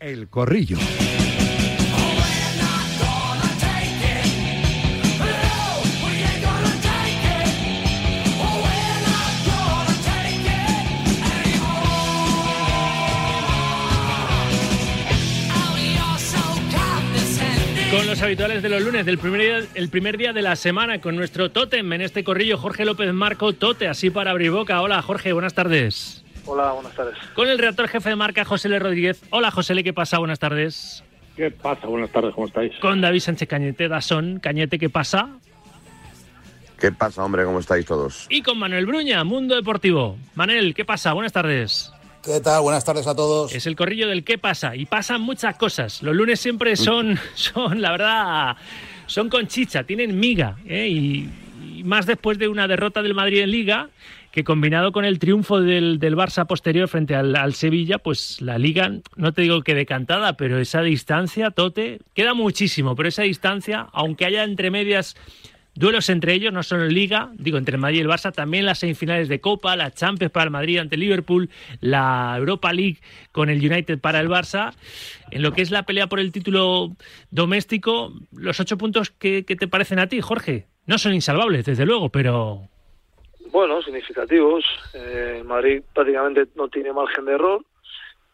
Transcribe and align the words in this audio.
El 0.00 0.28
Corrillo. 0.28 0.78
Con 17.90 18.06
los 18.06 18.22
habituales 18.22 18.62
de 18.62 18.68
los 18.68 18.82
lunes, 18.82 19.04
del 19.04 19.18
primer 19.18 19.40
día, 19.40 19.68
el 19.74 19.88
primer 19.88 20.18
día 20.18 20.32
de 20.32 20.42
la 20.42 20.54
semana, 20.54 21.00
con 21.00 21.16
nuestro 21.16 21.50
tótem 21.50 21.92
en 21.92 22.02
este 22.02 22.22
corrillo, 22.22 22.58
Jorge 22.58 22.84
López 22.84 23.12
Marco, 23.12 23.54
Tote, 23.54 23.88
así 23.88 24.10
para 24.10 24.30
abrir 24.30 24.50
boca. 24.52 24.80
Hola 24.82 25.02
Jorge, 25.02 25.32
buenas 25.32 25.54
tardes. 25.54 26.22
Hola, 26.48 26.72
buenas 26.72 26.94
tardes. 26.94 27.14
Con 27.34 27.48
el 27.48 27.58
redactor 27.58 27.88
jefe 27.88 28.08
de 28.08 28.16
marca, 28.16 28.42
José 28.44 28.68
L. 28.68 28.78
Rodríguez. 28.78 29.22
Hola 29.30 29.50
José 29.50 29.74
L, 29.74 29.84
¿qué 29.84 29.92
pasa? 29.92 30.18
Buenas 30.18 30.38
tardes. 30.38 31.04
¿Qué 31.36 31.50
pasa? 31.50 31.86
Buenas 31.86 32.10
tardes, 32.10 32.34
¿cómo 32.34 32.46
estáis? 32.46 32.72
Con 32.80 33.02
David 33.02 33.20
Sánchez 33.20 33.48
Cañete, 33.48 33.86
Dasón. 33.86 34.40
Cañete, 34.40 34.78
¿qué 34.78 34.88
pasa? 34.88 35.28
¿Qué 36.80 36.90
pasa, 36.90 37.22
hombre? 37.22 37.44
¿Cómo 37.44 37.58
estáis 37.58 37.84
todos? 37.84 38.26
Y 38.30 38.40
con 38.40 38.58
Manuel 38.58 38.86
Bruña, 38.86 39.22
Mundo 39.24 39.56
Deportivo. 39.56 40.16
Manel, 40.36 40.74
¿qué 40.74 40.86
pasa? 40.86 41.12
Buenas 41.12 41.32
tardes. 41.32 41.92
¿Qué 42.24 42.40
tal? 42.40 42.62
Buenas 42.62 42.84
tardes 42.84 43.06
a 43.06 43.14
todos. 43.14 43.54
Es 43.54 43.66
el 43.66 43.76
corrillo 43.76 44.08
del 44.08 44.24
qué 44.24 44.38
pasa 44.38 44.74
y 44.74 44.86
pasan 44.86 45.20
muchas 45.20 45.56
cosas. 45.56 46.02
Los 46.02 46.16
lunes 46.16 46.40
siempre 46.40 46.76
son, 46.76 47.18
son 47.34 47.82
la 47.82 47.90
verdad, 47.92 48.56
son 49.06 49.28
con 49.28 49.48
chicha, 49.48 49.84
tienen 49.84 50.18
miga. 50.18 50.56
¿eh? 50.66 50.88
Y, 50.88 51.30
y, 51.62 51.84
más 51.84 52.06
después 52.06 52.38
de 52.38 52.48
una 52.48 52.66
derrota 52.66 53.02
del 53.02 53.14
Madrid 53.14 53.40
en 53.40 53.50
Liga, 53.50 53.90
que 54.38 54.44
combinado 54.44 54.92
con 54.92 55.04
el 55.04 55.18
triunfo 55.18 55.60
del, 55.60 55.98
del 55.98 56.14
Barça 56.14 56.46
posterior 56.46 56.86
frente 56.86 57.16
al, 57.16 57.34
al, 57.34 57.54
Sevilla, 57.54 57.98
pues 57.98 58.40
la 58.40 58.56
Liga, 58.56 58.92
no 59.16 59.32
te 59.32 59.42
digo 59.42 59.62
que 59.62 59.74
decantada, 59.74 60.36
pero 60.36 60.60
esa 60.60 60.80
distancia, 60.80 61.50
Tote, 61.50 61.98
queda 62.14 62.34
muchísimo, 62.34 62.94
pero 62.94 63.08
esa 63.08 63.22
distancia, 63.22 63.88
aunque 63.92 64.26
haya 64.26 64.44
entre 64.44 64.70
medias 64.70 65.16
duelos 65.74 66.08
entre 66.08 66.34
ellos, 66.34 66.52
no 66.52 66.62
solo 66.62 66.84
en 66.84 66.94
Liga, 66.94 67.32
digo, 67.36 67.58
entre 67.58 67.78
Madrid 67.78 67.98
y 67.98 68.00
el 68.02 68.06
Barça, 68.06 68.32
también 68.32 68.64
las 68.64 68.78
semifinales 68.78 69.28
de 69.28 69.40
Copa, 69.40 69.74
la 69.74 69.90
Champions 69.90 70.30
para 70.30 70.44
el 70.44 70.50
Madrid 70.52 70.78
ante 70.78 70.96
Liverpool, 70.96 71.50
la 71.80 72.36
Europa 72.38 72.72
League 72.72 72.98
con 73.32 73.50
el 73.50 73.58
United 73.58 73.98
para 73.98 74.20
el 74.20 74.28
Barça. 74.28 74.72
En 75.32 75.42
lo 75.42 75.52
que 75.52 75.62
es 75.62 75.72
la 75.72 75.82
pelea 75.82 76.06
por 76.06 76.20
el 76.20 76.30
título 76.30 76.96
doméstico, 77.32 78.14
los 78.30 78.60
ocho 78.60 78.78
puntos 78.78 79.10
que 79.10 79.42
te 79.42 79.66
parecen 79.66 79.98
a 79.98 80.06
ti, 80.06 80.20
Jorge, 80.20 80.68
no 80.86 80.96
son 80.96 81.12
insalvables, 81.12 81.64
desde 81.64 81.86
luego, 81.86 82.10
pero... 82.10 82.68
Bueno, 83.50 83.82
significativos. 83.82 84.64
Eh, 84.94 85.42
Madrid 85.44 85.82
prácticamente 85.94 86.46
no 86.54 86.68
tiene 86.68 86.92
margen 86.92 87.24
de 87.24 87.32
error 87.32 87.62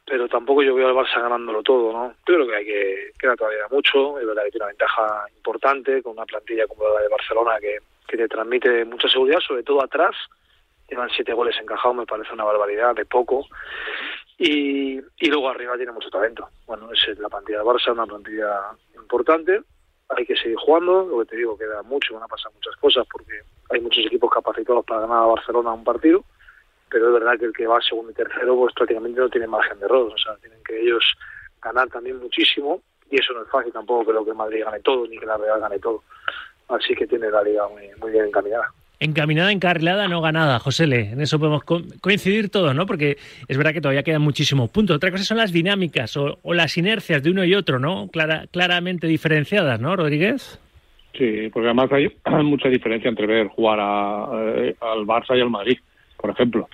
pero 0.06 0.28
tampoco 0.28 0.62
yo 0.62 0.74
veo 0.74 0.88
al 0.88 0.94
Barça 0.94 1.20
ganándolo 1.20 1.62
todo, 1.62 1.92
¿no? 1.92 2.10
Yo 2.26 2.34
creo 2.34 2.46
que 2.46 2.56
hay 2.56 2.64
que 2.64 3.12
queda 3.18 3.36
todavía 3.36 3.66
mucho, 3.70 4.18
es 4.18 4.26
verdad 4.26 4.44
que 4.44 4.50
tiene 4.50 4.64
una 4.64 4.72
ventaja 4.72 5.24
importante 5.36 6.02
con 6.02 6.12
una 6.12 6.26
plantilla 6.26 6.66
como 6.66 6.86
la 6.88 7.00
de 7.00 7.08
Barcelona 7.08 7.58
que, 7.60 7.78
que 8.06 8.16
te 8.16 8.28
transmite 8.28 8.84
mucha 8.84 9.08
seguridad, 9.08 9.40
sobre 9.40 9.62
todo 9.62 9.82
atrás, 9.82 10.14
llevan 10.88 11.08
siete 11.10 11.32
goles 11.32 11.56
encajados, 11.60 11.96
me 11.96 12.06
parece 12.06 12.34
una 12.34 12.44
barbaridad, 12.44 12.94
de 12.94 13.06
poco, 13.06 13.46
y, 14.36 14.98
y 14.98 15.26
luego 15.28 15.48
arriba 15.48 15.76
tiene 15.76 15.92
mucho 15.92 16.10
talento. 16.10 16.48
Bueno, 16.66 16.90
es 16.92 17.18
la 17.18 17.30
plantilla 17.30 17.58
de 17.58 17.64
Barça, 17.64 17.92
una 17.92 18.06
plantilla 18.06 18.72
importante, 18.94 19.62
hay 20.10 20.26
que 20.26 20.36
seguir 20.36 20.58
jugando, 20.58 21.06
lo 21.06 21.20
que 21.20 21.30
te 21.30 21.36
digo, 21.36 21.56
queda 21.56 21.82
mucho, 21.82 22.12
van 22.14 22.24
a 22.24 22.28
pasar 22.28 22.52
muchas 22.52 22.76
cosas 22.76 23.06
porque 23.10 23.40
hay 23.74 23.80
muchos 23.80 24.06
equipos 24.06 24.30
capacitados 24.30 24.84
para 24.84 25.02
ganar 25.02 25.24
a 25.24 25.26
Barcelona 25.26 25.72
un 25.72 25.84
partido, 25.84 26.24
pero 26.88 27.08
es 27.08 27.14
verdad 27.14 27.38
que 27.38 27.46
el 27.46 27.52
que 27.52 27.66
va 27.66 27.80
segundo 27.80 28.12
y 28.12 28.14
tercero 28.14 28.56
pues 28.56 28.74
prácticamente 28.74 29.20
no 29.20 29.28
tiene 29.28 29.46
margen 29.46 29.78
de 29.78 29.86
error, 29.86 30.12
o 30.12 30.18
sea, 30.18 30.36
tienen 30.36 30.62
que 30.64 30.80
ellos 30.80 31.04
ganar 31.62 31.88
también 31.88 32.18
muchísimo 32.18 32.80
y 33.10 33.20
eso 33.20 33.32
no 33.32 33.42
es 33.42 33.50
fácil 33.50 33.72
tampoco, 33.72 34.10
creo 34.10 34.24
que 34.24 34.32
Madrid 34.32 34.64
gane 34.64 34.80
todo 34.80 35.06
ni 35.06 35.18
que 35.18 35.26
la 35.26 35.36
Real 35.36 35.60
gane 35.60 35.78
todo, 35.78 36.02
así 36.68 36.94
que 36.94 37.06
tiene 37.06 37.30
la 37.30 37.42
liga 37.42 37.64
muy, 37.68 38.10
bien 38.10 38.26
encaminada. 38.26 38.72
Encaminada, 39.00 39.50
encarrilada, 39.50 40.08
no 40.08 40.22
ganada, 40.22 40.60
José 40.60 40.86
Le. 40.86 41.10
En 41.10 41.20
eso 41.20 41.38
podemos 41.38 41.64
co 41.64 41.82
coincidir 42.00 42.48
todos, 42.48 42.74
¿no? 42.74 42.86
Porque 42.86 43.18
es 43.48 43.56
verdad 43.56 43.72
que 43.72 43.80
todavía 43.80 44.04
quedan 44.04 44.22
muchísimos 44.22 44.70
puntos. 44.70 44.96
Otra 44.96 45.10
cosa 45.10 45.24
son 45.24 45.36
las 45.36 45.52
dinámicas 45.52 46.16
o, 46.16 46.38
o 46.42 46.54
las 46.54 46.78
inercias 46.78 47.22
de 47.22 47.30
uno 47.30 47.44
y 47.44 47.54
otro, 47.54 47.80
¿no? 47.80 48.08
Clara, 48.08 48.46
claramente 48.50 49.08
diferenciadas, 49.08 49.80
¿no, 49.80 49.96
Rodríguez? 49.96 50.58
Sí, 51.16 51.48
porque 51.52 51.68
además 51.68 51.92
hay 51.92 52.10
mucha 52.44 52.68
diferencia 52.68 53.08
entre 53.08 53.26
ver 53.26 53.48
jugar 53.48 53.78
a, 53.80 54.28
eh, 54.56 54.76
al 54.80 55.06
Barça 55.06 55.36
y 55.36 55.40
al 55.40 55.50
Madrid, 55.50 55.78
por 56.16 56.30
ejemplo. 56.30 56.68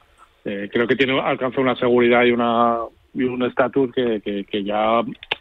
Eh, 0.44 0.68
creo 0.72 0.86
que 0.86 0.96
tiene 0.96 1.20
alcanza 1.20 1.60
una 1.60 1.76
seguridad 1.76 2.24
y 2.24 2.30
una 2.32 2.78
y 3.12 3.24
un 3.24 3.42
estatus 3.42 3.92
que, 3.92 4.20
que, 4.22 4.64
ya 4.64 5.00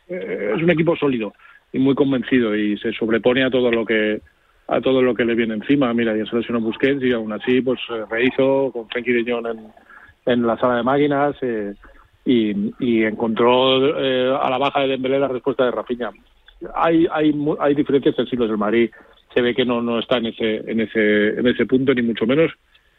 eh, 0.09 0.53
es 0.55 0.61
un 0.61 0.71
equipo 0.71 0.95
sólido 0.95 1.33
y 1.71 1.79
muy 1.79 1.95
convencido 1.95 2.55
y 2.55 2.77
se 2.79 2.91
sobrepone 2.93 3.43
a 3.43 3.51
todo 3.51 3.71
lo 3.71 3.85
que 3.85 4.21
a 4.67 4.81
todo 4.81 5.01
lo 5.01 5.16
que 5.16 5.25
le 5.25 5.35
viene 5.35 5.55
encima. 5.55 5.93
Mira, 5.93 6.16
ya 6.16 6.25
se 6.25 6.35
lesionó 6.35 6.59
Busquets 6.59 7.03
y 7.03 7.11
aún 7.11 7.31
así 7.31 7.61
pues 7.61 7.79
eh, 7.89 8.03
rehizo 8.09 8.71
con 8.71 8.87
Frenkie 8.89 9.23
de 9.23 9.31
en, 9.31 9.71
en 10.25 10.47
la 10.47 10.57
sala 10.57 10.77
de 10.77 10.83
máquinas 10.83 11.35
eh, 11.41 11.73
y, 12.25 12.73
y 12.79 13.03
encontró 13.03 13.99
eh, 13.99 14.37
a 14.39 14.49
la 14.49 14.57
baja 14.57 14.81
de 14.81 14.89
Dembélé 14.89 15.19
la 15.19 15.27
respuesta 15.27 15.66
de 15.66 15.71
Rafinha. 15.71 16.11
Hay 16.75 17.08
hay 17.12 17.34
hay 17.59 17.75
diferencias 17.75 18.16
sensibles 18.16 18.50
del 18.50 18.58
Madrid. 18.58 18.92
Se 19.34 19.42
ve 19.42 19.53
que 19.53 19.66
no 19.66 19.81
no 19.81 20.00
está 20.00 20.18
en 20.18 20.28
ese 20.28 20.72
en 20.72 20.81
ese 20.81 21.40
en 21.40 21.47
ese 21.47 21.66
punto 21.66 21.94
ni 21.94 22.02
mucho 22.02 22.25
menos 22.25 22.52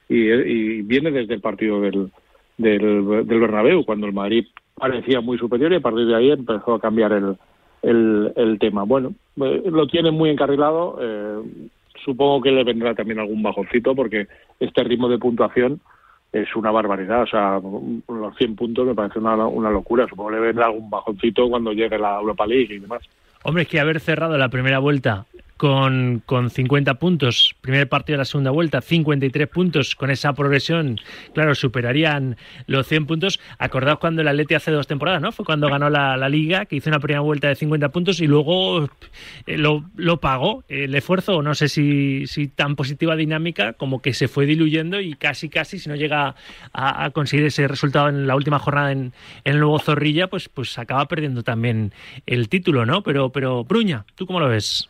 y, 0.09 0.31
y 0.31 0.83
viene 0.83 1.11
desde 1.11 1.35
el 1.35 1.41
partido 1.41 1.81
del, 1.81 2.11
del, 2.59 3.27
del 3.27 3.41
Bernabéu 3.41 3.85
cuando 3.85 4.07
el 4.07 4.13
Madrid 4.13 4.47
parecía 4.75 5.21
muy 5.21 5.39
superior 5.39 5.73
y 5.73 5.77
a 5.77 5.81
partir 5.81 6.07
de 6.07 6.17
ahí 6.17 6.31
empezó 6.31 6.75
a 6.75 6.81
cambiar 6.81 7.13
el, 7.13 7.37
el, 7.83 8.33
el 8.37 8.59
tema. 8.59 8.83
Bueno, 8.85 9.15
eh, 9.37 9.63
lo 9.71 9.87
tiene 9.87 10.11
muy 10.11 10.31
encarrilado. 10.31 10.99
Eh, 11.01 11.43
supongo 12.05 12.41
que 12.41 12.51
le 12.51 12.65
vendrá 12.65 12.95
también 12.95 13.21
algún 13.21 13.43
bajoncito 13.43 13.95
porque 13.95 14.27
este 14.59 14.83
ritmo 14.83 15.09
de 15.09 15.19
puntuación 15.19 15.81
es 16.33 16.55
una 16.57 16.71
barbaridad. 16.71 17.23
O 17.23 17.27
sea, 17.27 17.61
los 17.61 18.37
100 18.37 18.57
puntos 18.57 18.87
me 18.87 18.95
parece 18.95 19.19
una, 19.19 19.37
una 19.47 19.71
locura. 19.71 20.07
Supongo 20.09 20.31
que 20.31 20.37
le 20.37 20.43
vendrá 20.43 20.67
algún 20.67 20.91
bajoncito 20.91 21.49
cuando 21.49 21.73
llegue 21.73 21.99
la 21.99 22.19
Europa 22.19 22.47
League 22.47 22.75
y 22.75 22.79
demás. 22.79 23.03
Hombre, 23.43 23.63
es 23.63 23.69
que 23.69 23.81
haber 23.81 24.01
cerrado 24.01 24.37
la 24.37 24.49
primera 24.49 24.79
vuelta 24.79 25.27
con, 25.61 26.23
con 26.25 26.49
50 26.49 26.95
puntos, 26.95 27.55
primer 27.61 27.87
partido 27.87 28.15
de 28.15 28.21
la 28.21 28.25
segunda 28.25 28.51
vuelta, 28.51 28.81
53 28.81 29.47
puntos, 29.47 29.95
con 29.95 30.11
esa 30.11 30.33
progresión, 30.33 30.99
claro, 31.35 31.55
superarían 31.55 32.39
los 32.67 32.87
100 32.87 33.05
puntos. 33.05 33.41
Acordaos 33.59 33.99
cuando 33.99 34.23
el 34.23 34.29
Atleti 34.29 34.55
hace 34.55 34.71
dos 34.71 34.87
temporadas, 34.87 35.21
¿no? 35.21 35.33
Fue 35.33 35.45
cuando 35.45 35.69
ganó 35.69 35.91
la, 35.91 36.17
la 36.17 36.31
Liga, 36.31 36.65
que 36.65 36.77
hizo 36.77 36.89
una 36.89 36.99
primera 36.99 37.21
vuelta 37.21 37.49
de 37.49 37.57
50 37.57 37.91
puntos 37.91 38.23
y 38.23 38.27
luego 38.27 38.89
eh, 39.47 39.59
lo, 39.59 39.85
lo, 39.97 40.19
pagó 40.19 40.65
el 40.69 40.95
esfuerzo, 40.95 41.43
no 41.43 41.55
sé 41.55 41.69
si, 41.69 42.27
si 42.27 42.49
tan 42.49 42.75
positiva 42.75 43.15
dinámica, 43.15 43.75
como 43.75 44.01
que 44.01 44.15
se 44.15 44.29
fue 44.29 44.47
diluyendo 44.47 44.99
y 44.99 45.13
casi, 45.13 45.51
casi, 45.51 45.79
si 45.79 45.91
no 45.91 45.95
llega 45.95 46.37
a, 46.73 47.11
conseguir 47.11 47.45
ese 47.45 47.69
resultado 47.69 48.09
en 48.09 48.27
la 48.27 48.35
última 48.35 48.59
jornada 48.59 48.93
en, 48.93 49.13
en, 49.45 49.53
el 49.53 49.61
nuevo 49.61 49.79
Zorrilla, 49.79 50.29
pues, 50.29 50.49
pues 50.49 50.79
acaba 50.79 51.05
perdiendo 51.05 51.43
también 51.43 51.93
el 52.25 52.49
título, 52.49 52.87
¿no? 52.87 53.03
Pero, 53.03 53.29
pero 53.29 53.63
Bruña, 53.63 54.07
¿tú 54.15 54.25
cómo 54.25 54.41
lo 54.41 54.49
ves? 54.49 54.89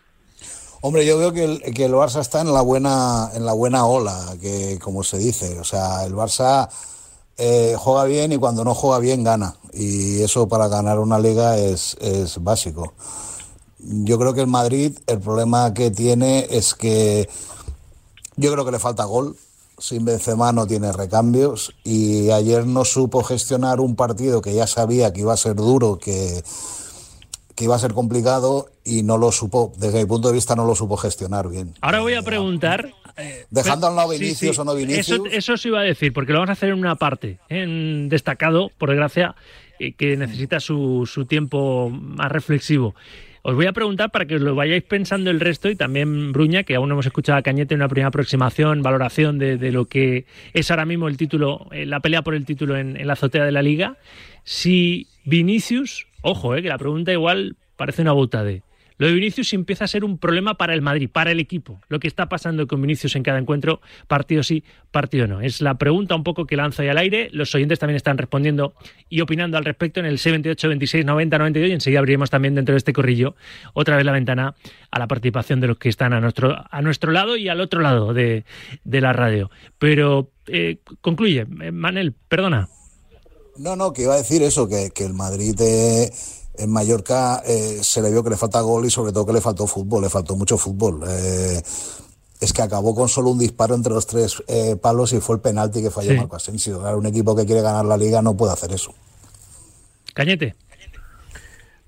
Hombre, 0.82 1.04
yo 1.04 1.18
veo 1.18 1.30
que 1.32 1.44
el, 1.44 1.60
que 1.74 1.84
el 1.84 1.92
Barça 1.92 2.20
está 2.20 2.40
en 2.40 2.54
la 2.54 2.62
buena 2.62 3.30
en 3.34 3.44
la 3.44 3.52
buena 3.52 3.84
ola, 3.84 4.34
que 4.40 4.78
como 4.78 5.04
se 5.04 5.18
dice, 5.18 5.60
o 5.60 5.64
sea, 5.64 6.06
el 6.06 6.14
Barça 6.14 6.70
eh, 7.36 7.76
juega 7.78 8.04
bien 8.04 8.32
y 8.32 8.38
cuando 8.38 8.64
no 8.64 8.74
juega 8.74 8.98
bien 8.98 9.22
gana 9.22 9.56
y 9.74 10.22
eso 10.22 10.48
para 10.48 10.68
ganar 10.68 10.98
una 10.98 11.18
liga 11.18 11.58
es, 11.58 11.98
es 12.00 12.42
básico. 12.42 12.94
Yo 13.78 14.18
creo 14.18 14.32
que 14.32 14.40
el 14.40 14.46
Madrid 14.46 14.98
el 15.06 15.20
problema 15.20 15.74
que 15.74 15.90
tiene 15.90 16.46
es 16.48 16.74
que 16.74 17.28
yo 18.36 18.50
creo 18.50 18.64
que 18.64 18.72
le 18.72 18.78
falta 18.78 19.04
gol. 19.04 19.36
Sin 19.78 20.04
Benzema 20.04 20.52
no 20.52 20.66
tiene 20.66 20.92
recambios 20.92 21.74
y 21.84 22.30
ayer 22.30 22.66
no 22.66 22.84
supo 22.84 23.22
gestionar 23.22 23.80
un 23.80 23.96
partido 23.96 24.42
que 24.42 24.54
ya 24.54 24.66
sabía 24.66 25.12
que 25.12 25.20
iba 25.20 25.32
a 25.32 25.38
ser 25.38 25.56
duro, 25.56 25.98
que 25.98 26.42
que 27.60 27.64
iba 27.64 27.76
a 27.76 27.78
ser 27.78 27.92
complicado 27.92 28.70
y 28.86 29.02
no 29.02 29.18
lo 29.18 29.30
supo, 29.32 29.70
desde 29.76 29.98
mi 29.98 30.06
punto 30.06 30.28
de 30.28 30.34
vista 30.34 30.56
no 30.56 30.64
lo 30.64 30.74
supo 30.74 30.96
gestionar 30.96 31.46
bien. 31.50 31.74
Ahora 31.82 32.00
voy 32.00 32.14
a 32.14 32.22
preguntar... 32.22 32.90
Eh, 33.18 33.44
Dejando 33.50 33.86
a 33.86 33.90
un 33.90 33.96
lado 33.96 34.08
Vinicius 34.08 34.38
sí, 34.38 34.54
sí. 34.54 34.60
o 34.62 34.64
no 34.64 34.74
Vinicius... 34.74 35.08
Eso, 35.08 35.26
eso 35.26 35.56
se 35.58 35.68
iba 35.68 35.80
a 35.80 35.82
decir, 35.82 36.14
porque 36.14 36.32
lo 36.32 36.38
vamos 36.38 36.48
a 36.48 36.52
hacer 36.54 36.70
en 36.70 36.78
una 36.78 36.94
parte, 36.94 37.38
en 37.50 38.08
destacado, 38.08 38.70
por 38.78 38.88
desgracia, 38.88 39.34
eh, 39.78 39.92
que 39.92 40.16
necesita 40.16 40.58
su, 40.58 41.06
su 41.06 41.26
tiempo 41.26 41.90
más 41.90 42.32
reflexivo. 42.32 42.94
Os 43.42 43.54
voy 43.54 43.66
a 43.66 43.72
preguntar 43.72 44.10
para 44.10 44.26
que 44.26 44.36
os 44.36 44.42
lo 44.42 44.54
vayáis 44.54 44.82
pensando 44.82 45.30
el 45.30 45.40
resto 45.40 45.70
y 45.70 45.76
también 45.76 46.32
Bruña, 46.32 46.62
que 46.62 46.74
aún 46.74 46.88
no 46.88 46.94
hemos 46.94 47.06
escuchado 47.06 47.38
a 47.38 47.42
Cañete 47.42 47.74
en 47.74 47.80
una 47.80 47.88
primera 47.88 48.08
aproximación, 48.08 48.82
valoración 48.82 49.38
de, 49.38 49.56
de, 49.56 49.72
lo 49.72 49.86
que 49.86 50.26
es 50.52 50.70
ahora 50.70 50.84
mismo 50.84 51.08
el 51.08 51.16
título, 51.16 51.66
eh, 51.72 51.86
la 51.86 52.00
pelea 52.00 52.22
por 52.22 52.34
el 52.34 52.44
título 52.44 52.76
en, 52.76 52.98
en 52.98 53.06
la 53.06 53.14
azotea 53.14 53.44
de 53.44 53.52
la 53.52 53.62
liga. 53.62 53.96
Si 54.44 55.06
Vinicius 55.24 56.06
Ojo, 56.22 56.54
eh, 56.54 56.62
que 56.62 56.68
la 56.68 56.78
pregunta 56.78 57.12
igual 57.12 57.56
parece 57.76 58.02
una 58.02 58.12
butade. 58.12 58.62
Lo 59.00 59.06
de 59.06 59.14
Vinicius 59.14 59.54
empieza 59.54 59.86
a 59.86 59.88
ser 59.88 60.04
un 60.04 60.18
problema 60.18 60.58
para 60.58 60.74
el 60.74 60.82
Madrid, 60.82 61.08
para 61.10 61.30
el 61.30 61.40
equipo. 61.40 61.80
Lo 61.88 61.98
que 61.98 62.06
está 62.06 62.28
pasando 62.28 62.66
con 62.66 62.82
Vinicius 62.82 63.16
en 63.16 63.22
cada 63.22 63.38
encuentro, 63.38 63.80
partido 64.08 64.42
sí, 64.42 64.62
partido 64.90 65.26
no. 65.26 65.40
Es 65.40 65.62
la 65.62 65.78
pregunta 65.78 66.14
un 66.14 66.22
poco 66.22 66.46
que 66.46 66.54
lanzo 66.54 66.82
ahí 66.82 66.88
al 66.88 66.98
aire. 66.98 67.30
Los 67.32 67.54
oyentes 67.54 67.78
también 67.78 67.96
están 67.96 68.18
respondiendo 68.18 68.74
y 69.08 69.22
opinando 69.22 69.56
al 69.56 69.64
respecto 69.64 70.00
en 70.00 70.06
el 70.06 70.18
78, 70.18 70.68
26, 70.68 71.06
90, 71.06 71.38
92 71.38 71.70
y 71.70 71.72
enseguida 71.72 72.00
abriremos 72.00 72.28
también 72.28 72.54
dentro 72.54 72.74
de 72.74 72.76
este 72.76 72.92
corrillo 72.92 73.36
otra 73.72 73.96
vez 73.96 74.04
la 74.04 74.12
ventana 74.12 74.54
a 74.90 74.98
la 74.98 75.08
participación 75.08 75.60
de 75.60 75.68
los 75.68 75.78
que 75.78 75.88
están 75.88 76.12
a 76.12 76.20
nuestro, 76.20 76.54
a 76.70 76.82
nuestro 76.82 77.10
lado 77.10 77.38
y 77.38 77.48
al 77.48 77.62
otro 77.62 77.80
lado 77.80 78.12
de, 78.12 78.44
la 78.84 79.14
radio. 79.14 79.50
Pero 79.78 80.28
eh, 80.46 80.76
concluye, 81.00 81.46
Manel, 81.46 82.12
perdona. 82.12 82.68
No, 83.56 83.76
no, 83.76 83.94
que 83.94 84.02
iba 84.02 84.12
a 84.12 84.18
decir 84.18 84.42
eso, 84.42 84.68
que, 84.68 84.92
el 84.98 85.14
Madrid 85.14 85.58
eh, 85.58 86.10
en 86.60 86.70
Mallorca 86.70 87.42
eh, 87.46 87.80
se 87.82 88.02
le 88.02 88.10
vio 88.10 88.22
que 88.22 88.30
le 88.30 88.36
falta 88.36 88.60
gol 88.60 88.86
y 88.86 88.90
sobre 88.90 89.12
todo 89.12 89.26
que 89.26 89.32
le 89.32 89.40
faltó 89.40 89.66
fútbol, 89.66 90.02
le 90.02 90.10
faltó 90.10 90.36
mucho 90.36 90.58
fútbol. 90.58 91.02
Eh, 91.08 91.62
es 92.40 92.52
que 92.52 92.62
acabó 92.62 92.94
con 92.94 93.08
solo 93.08 93.30
un 93.30 93.38
disparo 93.38 93.74
entre 93.74 93.92
los 93.92 94.06
tres 94.06 94.42
palos 94.80 95.12
y 95.12 95.20
fue 95.20 95.36
el 95.36 95.42
penalti 95.42 95.82
que 95.82 95.90
falló 95.90 96.16
Marco 96.16 96.36
Asensio. 96.36 96.80
un 96.96 97.04
equipo 97.04 97.36
que 97.36 97.44
quiere 97.44 97.60
ganar 97.60 97.84
la 97.84 97.98
liga 97.98 98.22
no 98.22 98.34
puede 98.34 98.54
hacer 98.54 98.72
eso. 98.72 98.94
Cañete. 100.14 100.54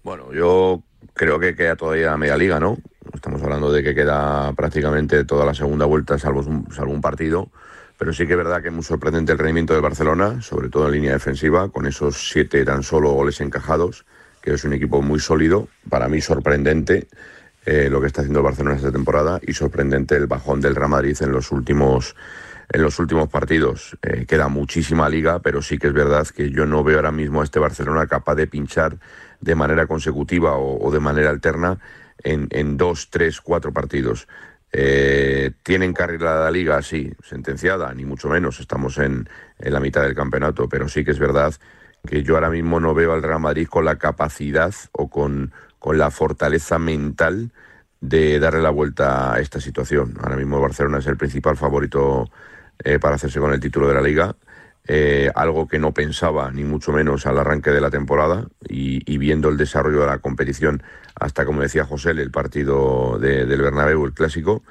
Bueno, 0.02 0.32
yo 0.32 0.82
creo 1.14 1.38
que 1.38 1.54
queda 1.54 1.76
todavía 1.76 2.16
media 2.16 2.36
liga, 2.36 2.60
¿no? 2.60 2.76
Estamos 3.14 3.42
hablando 3.42 3.72
de 3.72 3.82
que 3.82 3.94
queda 3.94 4.52
prácticamente 4.52 5.24
toda 5.24 5.46
la 5.46 5.54
segunda 5.54 5.86
vuelta, 5.86 6.18
salvo 6.18 6.44
salvo 6.70 6.92
un 6.92 7.00
partido. 7.00 7.50
Pero 7.98 8.12
sí 8.12 8.26
que 8.26 8.32
es 8.32 8.36
verdad 8.36 8.60
que 8.60 8.68
es 8.68 8.74
muy 8.74 8.82
sorprendente 8.82 9.30
el 9.30 9.38
rendimiento 9.38 9.74
del 9.74 9.82
Barcelona, 9.82 10.42
sobre 10.42 10.68
todo 10.68 10.86
en 10.86 10.92
línea 10.94 11.12
defensiva, 11.12 11.68
con 11.68 11.86
esos 11.86 12.30
siete 12.30 12.64
tan 12.64 12.82
solo 12.82 13.12
goles 13.12 13.40
encajados, 13.40 14.04
que 14.42 14.54
es 14.54 14.64
un 14.64 14.72
equipo 14.72 15.00
muy 15.00 15.20
sólido. 15.20 15.68
Para 15.88 16.08
mí 16.08 16.20
sorprendente 16.20 17.08
eh, 17.64 17.88
lo 17.88 18.00
que 18.00 18.08
está 18.08 18.22
haciendo 18.22 18.40
el 18.40 18.44
Barcelona 18.44 18.76
esta 18.76 18.92
temporada 18.92 19.40
y 19.46 19.52
sorprendente 19.52 20.16
el 20.16 20.26
bajón 20.26 20.60
del 20.60 20.74
Real 20.74 20.90
Madrid 20.90 21.16
en 21.20 21.32
los 21.32 21.52
últimos 21.52 22.16
en 22.72 22.82
los 22.82 22.98
últimos 22.98 23.28
partidos. 23.28 23.96
Eh, 24.02 24.24
queda 24.26 24.48
muchísima 24.48 25.08
liga, 25.08 25.40
pero 25.40 25.62
sí 25.62 25.78
que 25.78 25.88
es 25.88 25.92
verdad 25.92 26.26
que 26.26 26.50
yo 26.50 26.66
no 26.66 26.82
veo 26.82 26.96
ahora 26.96 27.12
mismo 27.12 27.40
a 27.40 27.44
este 27.44 27.58
Barcelona 27.58 28.06
capaz 28.06 28.34
de 28.34 28.46
pinchar 28.46 28.98
de 29.40 29.54
manera 29.54 29.86
consecutiva 29.86 30.56
o, 30.56 30.90
de 30.90 31.00
manera 31.00 31.30
alterna 31.30 31.78
en, 32.22 32.48
en, 32.50 32.76
dos, 32.76 33.10
tres, 33.10 33.40
cuatro 33.40 33.72
partidos. 33.72 34.26
Eh, 34.72 35.52
¿Tienen 35.62 35.92
carrera 35.92 36.44
la 36.44 36.50
liga? 36.50 36.80
Sí, 36.80 37.12
sentenciada, 37.22 37.92
ni 37.92 38.06
mucho 38.06 38.28
menos. 38.28 38.58
Estamos 38.58 38.96
en, 38.98 39.28
en, 39.58 39.72
la 39.72 39.80
mitad 39.80 40.02
del 40.02 40.14
campeonato, 40.14 40.68
pero 40.68 40.88
sí 40.88 41.04
que 41.04 41.10
es 41.10 41.18
verdad 41.18 41.52
que 42.06 42.22
yo 42.22 42.34
ahora 42.34 42.50
mismo 42.50 42.80
no 42.80 42.94
veo 42.94 43.12
al 43.12 43.22
Real 43.22 43.40
Madrid 43.40 43.68
con 43.68 43.84
la 43.84 43.96
capacidad 43.96 44.74
o 44.92 45.08
con, 45.08 45.52
con 45.78 45.98
la 45.98 46.10
fortaleza 46.10 46.78
mental 46.78 47.52
de 48.00 48.40
darle 48.40 48.60
la 48.60 48.70
vuelta 48.70 49.32
a 49.32 49.40
esta 49.40 49.60
situación. 49.60 50.18
Ahora 50.20 50.36
mismo 50.36 50.60
Barcelona 50.60 50.98
es 50.98 51.06
el 51.06 51.16
principal 51.16 51.56
favorito 51.56 52.28
eh, 52.82 52.98
para 52.98 53.14
hacerse 53.14 53.38
con 53.38 53.52
el 53.52 53.60
título 53.60 53.86
de 53.86 53.94
la 53.94 54.02
liga. 54.02 54.34
Eh, 54.88 55.30
algo 55.36 55.68
que 55.68 55.78
no 55.78 55.94
pensaba 55.94 56.50
ni 56.50 56.64
mucho 56.64 56.90
menos 56.90 57.24
al 57.26 57.38
arranque 57.38 57.70
de 57.70 57.80
la 57.80 57.90
temporada 57.90 58.48
y, 58.68 59.16
viendo 59.16 59.48
el 59.48 59.56
desarrollo 59.56 60.00
de 60.00 60.08
la 60.08 60.18
competición 60.18 60.82
hasta, 61.14 61.44
como 61.44 61.62
decía 61.62 61.84
José, 61.84 62.10
el 62.10 62.32
partido 62.32 63.16
de, 63.20 63.46
del 63.46 63.62
Bernabéu, 63.62 64.04
el 64.04 64.12
clásico, 64.12 64.64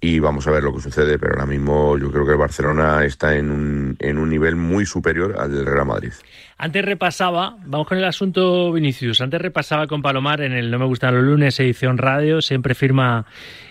y 0.00 0.18
vamos 0.18 0.46
a 0.46 0.50
ver 0.50 0.62
lo 0.62 0.74
que 0.74 0.80
sucede, 0.80 1.18
pero 1.18 1.32
ahora 1.32 1.46
mismo 1.46 1.96
yo 1.98 2.10
creo 2.10 2.26
que 2.26 2.32
el 2.32 2.38
Barcelona 2.38 3.04
está 3.04 3.36
en 3.36 3.50
un, 3.50 3.96
en 3.98 4.18
un 4.18 4.28
nivel 4.28 4.56
muy 4.56 4.86
superior 4.86 5.36
al 5.38 5.52
del 5.52 5.66
Real 5.66 5.86
Madrid. 5.86 6.12
Antes 6.58 6.84
repasaba, 6.84 7.56
vamos 7.64 7.88
con 7.88 7.98
el 7.98 8.04
asunto 8.04 8.70
Vinicius, 8.72 9.20
antes 9.20 9.40
repasaba 9.40 9.86
con 9.86 10.02
Palomar 10.02 10.40
en 10.40 10.52
el 10.52 10.70
No 10.70 10.78
me 10.78 10.84
gustan 10.84 11.14
los 11.14 11.24
lunes, 11.24 11.58
edición 11.58 11.98
radio, 11.98 12.42
siempre 12.42 12.74
firma 12.74 13.26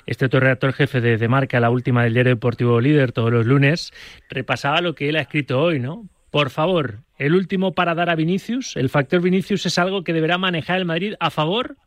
este 0.06 0.26
autorreactor 0.26 0.74
jefe 0.74 1.02
de, 1.02 1.18
de 1.18 1.28
marca, 1.28 1.60
la 1.60 1.70
última 1.70 2.04
del 2.04 2.14
diario 2.14 2.34
deportivo 2.34 2.82
líder 2.82 3.12
todos 3.12 3.32
los 3.32 3.46
lunes, 3.46 3.94
repasaba 4.30 4.82
lo 4.82 4.96
que 4.96 5.10
él 5.10 5.16
ha 5.16 5.22
escrito 5.22 5.62
hoy, 5.62 5.80
¿no? 5.80 6.10
Por 6.30 6.50
favor, 6.50 7.00
el 7.20 7.36
último 7.36 7.74
para 7.74 7.94
dar 7.94 8.10
a 8.10 8.16
Vinicius, 8.16 8.76
el 8.76 8.90
factor 8.90 9.22
Vinicius 9.22 9.66
es 9.66 9.78
algo 9.78 10.04
que 10.04 10.14
deberá 10.14 10.38
manejar 10.38 10.80
el 10.80 10.86
Madrid 10.86 11.14
a 11.20 11.30
favor, 11.30 11.78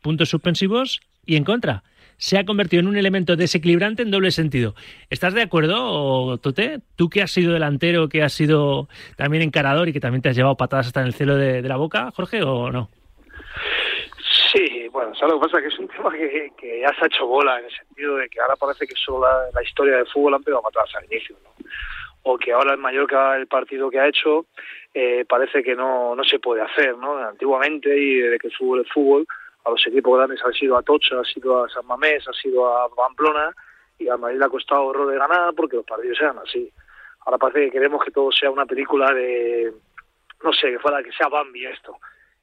puntos 0.00 0.28
suspensivos, 0.28 1.00
y 1.26 1.36
en 1.36 1.44
contra 1.44 1.82
se 2.18 2.38
ha 2.38 2.44
convertido 2.44 2.80
en 2.80 2.88
un 2.88 2.96
elemento 2.96 3.36
desequilibrante 3.36 4.02
en 4.02 4.10
doble 4.10 4.30
sentido. 4.30 4.74
¿Estás 5.10 5.34
de 5.34 5.42
acuerdo, 5.42 6.38
Tote? 6.38 6.80
Tú 6.96 7.08
que 7.08 7.22
has 7.22 7.30
sido 7.30 7.52
delantero, 7.52 8.08
que 8.08 8.22
has 8.22 8.32
sido 8.32 8.88
también 9.16 9.42
encarador 9.42 9.88
y 9.88 9.92
que 9.92 10.00
también 10.00 10.22
te 10.22 10.30
has 10.30 10.36
llevado 10.36 10.56
patadas 10.56 10.86
hasta 10.86 11.00
en 11.00 11.06
el 11.06 11.14
cielo 11.14 11.36
de, 11.36 11.62
la 11.62 11.76
boca, 11.76 12.10
Jorge, 12.14 12.42
o 12.42 12.70
no? 12.70 12.88
Sí, 14.52 14.88
bueno, 14.88 15.14
¿sabes 15.14 15.34
lo 15.34 15.40
que 15.40 15.46
pasa? 15.46 15.60
Que 15.60 15.68
es 15.68 15.78
un 15.78 15.88
tema 15.96 16.10
que, 16.12 16.80
ya 16.80 16.88
se 16.94 17.04
ha 17.04 17.06
hecho 17.06 17.26
bola 17.26 17.58
en 17.58 17.66
el 17.66 17.70
sentido 17.70 18.16
de 18.16 18.28
que 18.28 18.40
ahora 18.40 18.56
parece 18.56 18.86
que 18.86 18.94
solo 18.94 19.26
la, 19.52 19.62
historia 19.62 19.96
del 19.96 20.06
fútbol 20.06 20.34
han 20.34 20.42
pegado 20.42 20.62
patadas 20.62 20.94
al 20.96 21.04
inicio, 21.04 21.36
¿no? 21.42 21.50
O 22.28 22.38
que 22.38 22.52
ahora 22.52 22.72
el 22.72 22.78
Mallorca, 22.78 23.36
el 23.36 23.46
partido 23.46 23.88
que 23.88 24.00
ha 24.00 24.08
hecho, 24.08 24.46
eh, 24.92 25.24
parece 25.28 25.62
que 25.62 25.76
no, 25.76 26.16
no 26.16 26.24
se 26.24 26.40
puede 26.40 26.60
hacer, 26.60 26.96
¿no? 26.98 27.18
Antiguamente 27.18 27.96
y 27.96 28.14
desde 28.18 28.38
que 28.38 28.48
el 28.48 28.56
fútbol 28.56 28.80
es 28.80 28.92
fútbol, 28.92 29.26
a 29.66 29.70
los 29.70 29.86
equipos 29.86 30.16
grandes 30.16 30.40
ha 30.44 30.52
sido 30.52 30.78
a 30.78 30.82
Tocha, 30.82 31.20
ha 31.20 31.24
sido 31.24 31.64
a 31.64 31.68
San 31.68 31.86
Mamés, 31.86 32.26
ha 32.28 32.32
sido 32.32 32.66
a 32.68 32.88
Pamplona 32.94 33.52
y 33.98 34.08
a 34.08 34.16
Madrid 34.16 34.38
le 34.38 34.44
ha 34.44 34.48
costado 34.48 34.84
horror 34.84 35.10
de 35.10 35.18
ganar 35.18 35.54
porque 35.54 35.76
los 35.76 35.84
partidos 35.84 36.18
sean 36.18 36.38
así. 36.38 36.70
Ahora 37.24 37.38
parece 37.38 37.66
que 37.66 37.72
queremos 37.72 38.04
que 38.04 38.12
todo 38.12 38.30
sea 38.30 38.50
una 38.50 38.64
película 38.64 39.12
de, 39.12 39.72
no 40.44 40.52
sé, 40.52 40.70
que 40.70 40.78
fuera 40.78 41.02
que 41.02 41.10
sea 41.12 41.28
Bambi 41.28 41.66
esto. 41.66 41.96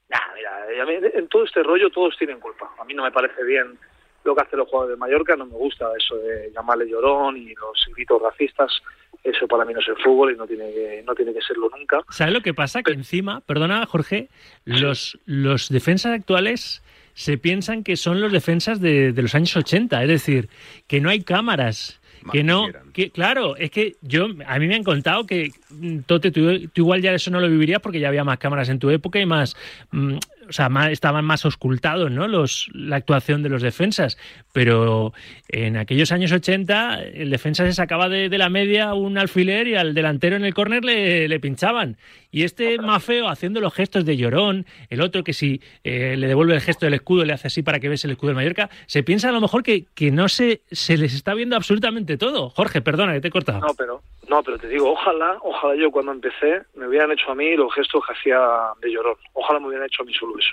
Nah, 0.09 0.19
mira, 0.35 1.09
en 1.13 1.27
todo 1.29 1.45
este 1.45 1.63
rollo 1.63 1.89
todos 1.89 2.17
tienen 2.17 2.41
culpa. 2.41 2.69
A 2.77 2.83
mí 2.83 2.93
no 2.93 3.03
me 3.03 3.11
parece 3.11 3.41
bien 3.45 3.79
lo 4.25 4.35
que 4.35 4.41
hacen 4.41 4.59
los 4.59 4.69
jugadores 4.69 4.97
de 4.97 4.99
Mallorca, 4.99 5.35
no 5.37 5.45
me 5.45 5.55
gusta 5.55 5.89
eso 5.97 6.17
de 6.17 6.51
llamarle 6.53 6.89
llorón 6.89 7.37
y 7.37 7.53
los 7.55 7.87
gritos 7.95 8.21
racistas. 8.21 8.81
Eso 9.23 9.47
para 9.47 9.63
mí 9.63 9.73
no 9.73 9.79
es 9.79 9.87
el 9.87 9.97
fútbol 9.97 10.33
y 10.33 10.35
no 10.35 10.45
tiene 10.45 10.73
que, 10.73 11.03
no 11.05 11.15
tiene 11.15 11.33
que 11.33 11.41
serlo 11.41 11.69
nunca. 11.69 12.01
¿Sabes 12.09 12.33
lo 12.33 12.41
que 12.41 12.53
pasa? 12.53 12.83
Que 12.83 12.91
encima, 12.91 13.39
perdona 13.41 13.85
Jorge, 13.85 14.27
los, 14.65 15.17
los 15.25 15.69
defensas 15.69 16.13
actuales 16.13 16.83
se 17.13 17.37
piensan 17.37 17.83
que 17.83 17.97
son 17.97 18.21
los 18.21 18.31
defensas 18.31 18.79
de, 18.79 19.13
los 19.15 19.35
años 19.35 19.55
80, 19.55 20.01
es 20.01 20.07
decir, 20.09 20.49
que 20.87 20.99
no 20.99 21.09
hay 21.09 21.21
cámaras, 21.21 21.99
que 22.31 22.43
no, 22.43 22.67
que 22.93 23.11
claro, 23.11 23.57
es 23.57 23.69
que 23.69 23.97
yo 24.01 24.27
a 24.47 24.59
mí 24.59 24.67
me 24.67 24.75
han 24.75 24.83
contado 24.83 25.25
que 25.25 25.51
mm, 25.69 25.99
Tote, 26.05 26.31
tú, 26.31 26.49
igual 26.73 27.01
ya 27.01 27.13
eso 27.13 27.31
no 27.31 27.39
lo 27.39 27.49
vivirías 27.49 27.81
porque 27.81 27.99
ya 27.99 28.07
había 28.07 28.23
más 28.23 28.37
cámaras 28.37 28.69
en 28.69 28.79
tu 28.79 28.89
época 28.89 29.19
y 29.19 29.25
más 29.25 29.55
mm, 29.91 30.15
o 30.47 30.53
sea, 30.53 30.69
estaban 30.91 31.25
más 31.25 31.45
oscultados, 31.45 32.11
¿no? 32.11 32.27
Los, 32.27 32.69
la 32.73 32.97
actuación 32.97 33.43
de 33.43 33.49
los 33.49 33.61
defensas. 33.61 34.17
Pero 34.51 35.13
en 35.47 35.77
aquellos 35.77 36.11
años 36.11 36.31
80, 36.31 37.01
el 37.01 37.29
defensa 37.29 37.65
se 37.65 37.73
sacaba 37.73 38.09
de, 38.09 38.29
la 38.37 38.49
media 38.49 38.93
un 38.93 39.17
alfiler 39.17 39.67
y 39.67 39.75
al 39.75 39.93
delantero 39.93 40.35
en 40.35 40.45
el 40.45 40.53
córner 40.53 40.83
le, 40.83 41.27
le, 41.27 41.39
pinchaban. 41.39 41.97
Y 42.31 42.43
este 42.43 42.77
más 42.79 43.03
feo 43.03 43.29
haciendo 43.29 43.61
los 43.61 43.73
gestos 43.73 44.05
de 44.05 44.17
llorón, 44.17 44.65
el 44.89 45.01
otro 45.01 45.23
que 45.23 45.33
si 45.33 45.61
eh, 45.83 46.15
le 46.17 46.27
devuelve 46.27 46.55
el 46.55 46.61
gesto 46.61 46.85
del 46.85 46.95
escudo, 46.95 47.25
le 47.25 47.33
hace 47.33 47.47
así 47.47 47.61
para 47.61 47.79
que 47.79 47.89
ves 47.89 48.03
el 48.05 48.11
escudo 48.11 48.29
de 48.29 48.35
Mallorca, 48.35 48.69
se 48.87 49.03
piensa 49.03 49.29
a 49.29 49.31
lo 49.31 49.41
mejor 49.41 49.63
que, 49.63 49.85
que 49.93 50.11
no 50.11 50.27
se, 50.29 50.61
se 50.71 50.97
les 50.97 51.13
está 51.13 51.33
viendo 51.35 51.55
absolutamente 51.55 52.17
todo. 52.17 52.49
Jorge, 52.49 52.81
perdona 52.81 53.13
que 53.13 53.21
te 53.21 53.27
he 53.27 53.31
cortado. 53.31 53.59
No, 53.59 53.73
pero 53.77 54.01
no, 54.29 54.41
pero 54.41 54.57
te 54.57 54.67
digo, 54.67 54.91
ojalá, 54.91 55.37
ojalá 55.41 55.75
yo 55.75 55.91
cuando 55.91 56.11
empecé 56.11 56.63
me 56.75 56.87
hubieran 56.87 57.11
hecho 57.11 57.29
a 57.31 57.35
mí 57.35 57.55
los 57.55 57.73
gestos 57.73 58.03
que 58.05 58.13
hacía 58.13 58.39
de 58.81 58.91
llorón. 58.91 59.15
Ojalá 59.33 59.59
me 59.59 59.67
hubieran 59.67 59.85
hecho 59.85 60.03
a 60.03 60.05
mí 60.05 60.13
solo 60.13 60.32
eso. 60.39 60.51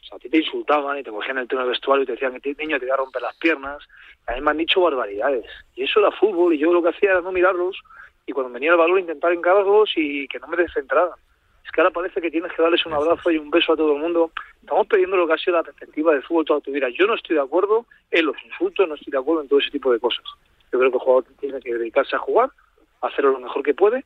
O 0.00 0.04
sea, 0.04 0.16
a 0.16 0.18
ti 0.18 0.28
te 0.28 0.38
insultaban 0.38 0.98
y 0.98 1.02
te 1.02 1.10
cogían 1.10 1.38
el 1.38 1.48
tema 1.48 1.62
del 1.62 1.70
vestuario 1.70 2.02
y 2.02 2.06
te 2.06 2.12
decían 2.12 2.38
que 2.40 2.54
niño 2.54 2.78
te 2.78 2.86
iba 2.86 2.94
a 2.94 2.98
romper 2.98 3.22
las 3.22 3.36
piernas. 3.36 3.82
A 4.26 4.34
mí 4.34 4.40
me 4.40 4.50
han 4.50 4.58
dicho 4.58 4.80
barbaridades. 4.80 5.46
Y 5.74 5.84
eso 5.84 6.00
era 6.00 6.10
fútbol 6.12 6.54
y 6.54 6.58
yo 6.58 6.72
lo 6.72 6.82
que 6.82 6.90
hacía 6.90 7.12
era 7.12 7.20
no 7.20 7.32
mirarlos 7.32 7.76
y 8.26 8.32
cuando 8.32 8.52
venía 8.52 8.70
el 8.70 8.76
balón 8.76 9.00
intentar 9.00 9.32
encararlos 9.32 9.90
y 9.96 10.28
que 10.28 10.38
no 10.38 10.46
me 10.48 10.56
descentraran. 10.56 11.18
Es 11.64 11.70
que 11.70 11.80
ahora 11.80 11.92
parece 11.92 12.20
que 12.20 12.30
tienes 12.30 12.52
que 12.52 12.62
darles 12.62 12.84
un 12.86 12.92
abrazo 12.92 13.30
y 13.30 13.38
un 13.38 13.50
beso 13.50 13.72
a 13.72 13.76
todo 13.76 13.94
el 13.94 14.00
mundo. 14.00 14.32
Estamos 14.60 14.86
perdiendo 14.86 15.16
lo 15.16 15.26
que 15.26 15.34
ha 15.34 15.38
sido 15.38 15.56
la 15.56 15.62
perspectiva 15.62 16.12
del 16.12 16.22
fútbol 16.22 16.44
toda 16.44 16.60
tu 16.60 16.72
vida. 16.72 16.88
Yo 16.90 17.06
no 17.06 17.14
estoy 17.14 17.36
de 17.36 17.42
acuerdo 17.42 17.86
en 18.10 18.26
los 18.26 18.36
insultos, 18.44 18.88
no 18.88 18.94
estoy 18.94 19.10
de 19.10 19.18
acuerdo 19.18 19.42
en 19.42 19.48
todo 19.48 19.58
ese 19.58 19.70
tipo 19.70 19.92
de 19.92 20.00
cosas. 20.00 20.24
Yo 20.72 20.78
creo 20.78 20.90
que 20.90 20.96
el 20.96 21.02
jugador 21.02 21.24
tiene 21.38 21.60
que 21.60 21.74
dedicarse 21.74 22.16
a 22.16 22.18
jugar 22.18 22.50
hacerlo 23.02 23.32
lo 23.32 23.40
mejor 23.40 23.62
que 23.62 23.74
puede 23.74 24.04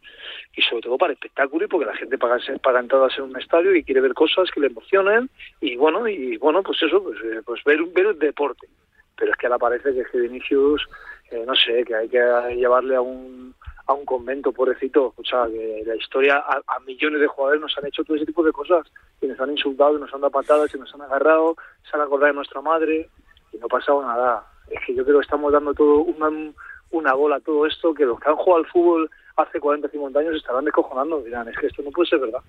y 0.55 0.63
sobre 0.63 0.83
todo 0.83 0.99
para 0.99 1.13
espectáculo 1.13 1.65
y 1.65 1.69
porque 1.69 1.87
la 1.87 1.97
gente 1.97 2.19
paga, 2.19 2.39
paga 2.63 2.81
entradas 2.81 3.17
en 3.19 3.25
un 3.25 3.39
estadio 3.39 3.75
y 3.75 3.85
quiere 3.85 4.01
ver 4.01 4.15
cosas 4.15 4.51
que 4.51 4.61
le 4.61 4.69
emocionen 4.69 5.31
y 5.61 5.77
bueno, 5.77 6.09
y 6.09 6.37
bueno, 6.39 6.63
pues 6.63 6.83
eso, 6.83 7.03
pues, 7.03 7.19
eh, 7.25 7.43
pues 7.45 7.63
ver, 7.65 7.83
ver 7.85 8.07
el 8.07 8.19
deporte. 8.19 8.69
Pero 9.17 9.33
es 9.33 9.39
que 9.39 9.47
ahora 9.47 9.59
parece 9.59 9.95
que 9.95 10.01
es 10.01 10.09
que 10.11 10.21
Vinicius, 10.21 10.87
eh, 11.31 11.45
no 11.47 11.55
sé, 11.55 11.85
que 11.85 11.95
hay 11.95 12.09
que 12.09 12.19
llevarle 12.55 12.97
a 12.97 13.01
un, 13.01 13.55
a 13.87 13.93
un 13.95 14.05
convento, 14.05 14.53
pobrecito. 14.53 15.15
O 15.17 15.25
sea, 15.25 15.47
que 15.47 15.83
la 15.87 15.97
historia, 15.97 16.39
a, 16.47 16.81
millones 16.81 17.21
de 17.21 17.27
jugadores 17.27 17.61
nos 17.61 17.77
han 17.79 17.87
hecho 17.87 18.05
todo 18.05 18.17
ese 18.17 18.27
tipo 18.27 18.43
de 18.43 18.53
cosas. 18.53 18.87
Y 19.21 19.27
nos 19.27 19.41
han 19.41 19.51
insultado, 19.51 19.97
y 19.97 20.01
nos 20.01 20.13
han 20.13 20.21
dado 20.21 20.31
patadas, 20.31 20.75
y 20.75 20.79
nos 20.79 20.95
han 20.95 21.03
agarrado, 21.03 21.57
se 21.89 21.97
han 21.97 22.03
acordado 22.03 22.33
de 22.33 22.37
nuestra 22.37 22.61
madre, 22.61 23.09
y 23.53 23.59
no 23.59 23.67
ha 23.67 23.69
pasado 23.69 24.03
nada. 24.03 24.47
Es 24.71 24.85
que 24.85 24.95
yo 24.95 25.05
creo 25.05 25.19
que 25.19 25.25
estamos 25.25 25.53
dando 25.53 25.73
todo 25.73 26.01
un, 26.01 26.55
una 26.91 27.15
bola 27.15 27.41
todo 27.41 27.67
esto, 27.67 27.95
que 27.95 28.05
los 28.05 28.19
que 28.21 28.29
han 28.29 28.37
jugado 28.37 28.65
al 28.65 28.71
fútbol 28.71 29.11
hace 29.37 29.61
40 29.61 29.89
50 29.89 30.19
años 30.19 30.37
estarán 30.37 30.65
descojonando. 30.65 31.23
Dirán, 31.23 31.49
es 31.49 31.57
que 31.57 31.67
esto 31.67 31.83
no 31.83 31.91
puede 31.91 32.09
ser 32.09 32.21
verdad. 32.21 32.41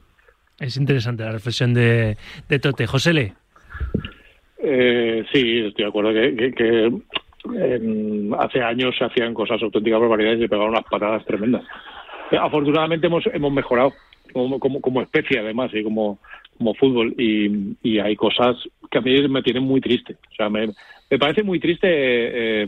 Es 0.60 0.77
interesante 0.77 1.24
la 1.24 1.32
reflexión 1.32 1.74
de, 1.74 2.17
de 2.48 2.60
Tote. 2.60 2.88
José 2.88 3.13
Le. 3.13 3.34
Eh, 4.58 5.24
sí, 5.32 5.60
estoy 5.60 5.84
de 5.84 5.89
acuerdo 5.89 6.12
que, 6.12 6.91
hace 8.39 8.62
años 8.62 8.96
se 8.98 9.06
hacían 9.06 9.34
cosas 9.34 9.62
auténticas 9.62 10.00
barbaridades 10.00 10.39
y 10.39 10.41
se 10.44 10.50
pegaban 10.50 10.72
unas 10.72 10.84
patadas 10.86 11.25
tremendas. 11.25 11.63
Afortunadamente 12.32 13.08
hemos, 13.08 13.25
hemos 13.27 13.51
mejorado 13.53 13.94
como, 14.34 14.60
como, 14.60 14.82
como 14.82 15.01
especie 15.01 15.39
además 15.39 15.72
y 15.74 15.84
como, 15.84 16.20
como 16.58 16.74
fútbol 16.74 17.13
y, 17.17 17.77
y, 17.84 18.00
hay 18.00 18.15
cosas 18.15 18.58
que 18.89 18.98
a 18.98 19.01
mí 19.01 19.27
me 19.29 19.44
tienen 19.44 19.63
muy 19.63 19.79
triste. 19.79 20.17
O 20.32 20.36
sea, 20.36 20.50
me, 20.50 20.67
me 21.10 21.20
parece 21.20 21.44
muy 21.44 21.60
triste, 21.60 21.88
eh, 21.89 22.67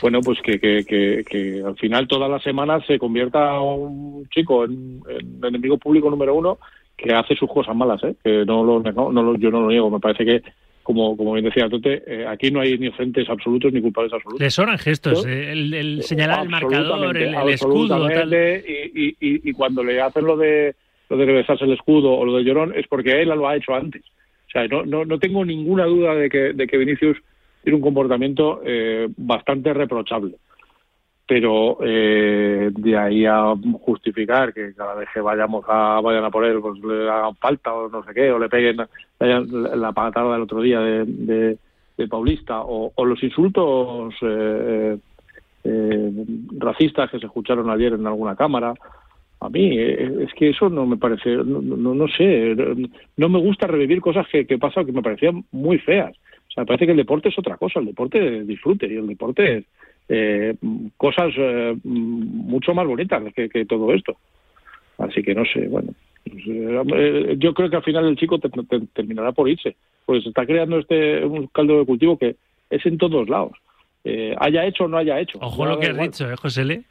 bueno, 0.00 0.20
pues 0.20 0.40
que, 0.42 0.58
que, 0.58 1.24
que, 1.28 1.62
al 1.64 1.76
final 1.76 2.08
todas 2.08 2.30
las 2.30 2.42
semanas 2.42 2.84
se 2.86 2.98
convierta 2.98 3.60
un 3.60 4.28
chico 4.28 4.64
en, 4.64 5.02
enemigo 5.42 5.78
público 5.78 6.10
número 6.10 6.34
uno 6.34 6.58
que 6.96 7.12
hace 7.12 7.34
sus 7.34 7.50
cosas 7.50 7.74
malas, 7.74 8.02
¿eh? 8.04 8.14
que 8.22 8.44
no 8.44 8.64
lo, 8.64 8.80
no, 8.80 9.12
no, 9.12 9.36
yo 9.36 9.50
no 9.50 9.62
lo 9.62 9.68
niego. 9.68 9.90
Me 9.90 10.00
parece 10.00 10.24
que 10.24 10.42
como, 10.82 11.16
como 11.16 11.32
bien 11.32 11.46
decía 11.46 11.68
Tote, 11.68 12.02
eh, 12.06 12.26
aquí 12.26 12.50
no 12.50 12.60
hay 12.60 12.78
ni 12.78 12.88
ofentes 12.88 13.28
absolutos 13.28 13.72
ni 13.72 13.80
culpables 13.80 14.12
absolutos. 14.12 14.40
Le 14.40 14.50
sobran 14.50 14.78
gestos, 14.78 15.26
eh, 15.26 15.52
el, 15.52 16.02
señalar 16.02 16.42
el 16.42 16.50
marcador, 16.50 17.16
el, 17.16 17.48
escudo. 17.48 18.08
Y, 18.08 19.16
y, 19.18 19.48
y, 19.48 19.52
cuando 19.52 19.82
le 19.82 20.00
hacen 20.00 20.26
lo 20.26 20.36
de 20.36 20.74
lo 21.08 21.16
de 21.16 21.24
regresarse 21.26 21.64
el 21.64 21.72
escudo 21.72 22.12
o 22.12 22.24
lo 22.24 22.36
de 22.36 22.44
Llorón 22.44 22.72
es 22.74 22.86
porque 22.86 23.22
él 23.22 23.28
lo 23.28 23.48
ha 23.48 23.56
hecho 23.56 23.74
antes. 23.74 24.02
O 24.48 24.50
sea, 24.50 24.66
no, 24.68 24.84
no, 24.84 25.04
no 25.04 25.18
tengo 25.18 25.44
ninguna 25.44 25.84
duda 25.84 26.14
de 26.14 26.28
que, 26.28 26.52
de 26.52 26.66
que 26.66 26.76
Vinicius 26.76 27.18
tiene 27.64 27.76
un 27.76 27.82
comportamiento 27.82 28.60
eh, 28.62 29.08
bastante 29.16 29.72
reprochable. 29.72 30.36
Pero 31.26 31.78
eh, 31.82 32.70
de 32.70 32.98
ahí 32.98 33.24
a 33.24 33.54
justificar 33.80 34.52
que 34.52 34.74
cada 34.74 34.94
vez 34.94 35.08
que 35.12 35.22
vayamos 35.22 35.64
a, 35.66 35.98
vayan 36.02 36.24
a 36.24 36.30
por 36.30 36.44
él, 36.44 36.60
pues 36.60 36.78
le 36.84 37.08
hagan 37.08 37.34
falta 37.36 37.72
o 37.72 37.88
no 37.88 38.04
sé 38.04 38.12
qué, 38.12 38.30
o 38.30 38.38
le 38.38 38.50
peguen 38.50 38.76
la 39.18 39.92
patada 39.92 40.34
del 40.34 40.42
otro 40.42 40.60
día 40.60 40.80
de, 40.80 41.56
de, 41.96 42.08
Paulista, 42.08 42.60
o, 42.62 42.92
los 43.06 43.22
insultos 43.22 44.14
eh, 44.20 44.98
racistas 46.58 47.10
que 47.10 47.18
se 47.18 47.24
escucharon 47.24 47.70
ayer 47.70 47.94
en 47.94 48.06
alguna 48.06 48.36
cámara, 48.36 48.74
a 49.40 49.48
mí 49.48 49.78
es 49.78 50.32
que 50.34 50.50
eso 50.50 50.68
no 50.68 50.84
me 50.84 50.98
parece, 50.98 51.36
no, 51.36 51.62
no, 51.62 51.94
no 51.94 52.08
sé, 52.08 52.54
no 53.16 53.28
me 53.30 53.38
gusta 53.38 53.66
revivir 53.66 54.02
cosas 54.02 54.26
que, 54.28 54.46
que 54.46 54.58
pasan 54.58 54.84
que 54.84 54.92
me 54.92 55.02
parecían 55.02 55.44
muy 55.52 55.78
feas 55.78 56.14
me 56.56 56.66
parece 56.66 56.86
que 56.86 56.92
el 56.92 56.98
deporte 56.98 57.28
es 57.28 57.38
otra 57.38 57.56
cosa, 57.56 57.80
el 57.80 57.86
deporte 57.86 58.38
es 58.38 58.46
disfrute 58.46 58.86
y 58.86 58.96
el 58.96 59.06
deporte 59.06 59.58
es 59.58 59.64
eh, 60.08 60.54
cosas 60.96 61.32
eh, 61.36 61.76
mucho 61.82 62.74
más 62.74 62.86
bonitas 62.86 63.22
que, 63.34 63.64
todo 63.64 63.92
esto. 63.92 64.16
Así 64.98 65.22
que 65.22 65.34
no 65.34 65.44
sé, 65.44 65.66
bueno, 65.66 65.92
pues, 66.24 66.42
eh, 66.46 67.36
yo 67.38 67.54
creo 67.54 67.70
que 67.70 67.76
al 67.76 67.82
final 67.82 68.06
el 68.06 68.16
chico 68.16 68.38
terminará 68.38 69.32
por 69.32 69.48
irse, 69.48 69.76
pues 70.06 70.22
se 70.22 70.28
está 70.28 70.46
creando 70.46 70.78
este 70.78 71.24
un 71.24 71.46
caldo 71.48 71.78
de 71.78 71.86
cultivo 71.86 72.18
que 72.18 72.36
es 72.70 72.86
en 72.86 72.98
todos 72.98 73.28
lados. 73.28 73.52
haya 74.38 74.66
hecho 74.66 74.84
o 74.84 74.88
no 74.88 74.98
haya 74.98 75.18
hecho. 75.18 75.38
Ojo 75.40 75.66
lo 75.66 75.80
que 75.80 75.88
has 75.88 75.98
dicho, 75.98 76.30
¿eh, 76.30 76.36
José 76.36 76.64
Le? 76.64 76.84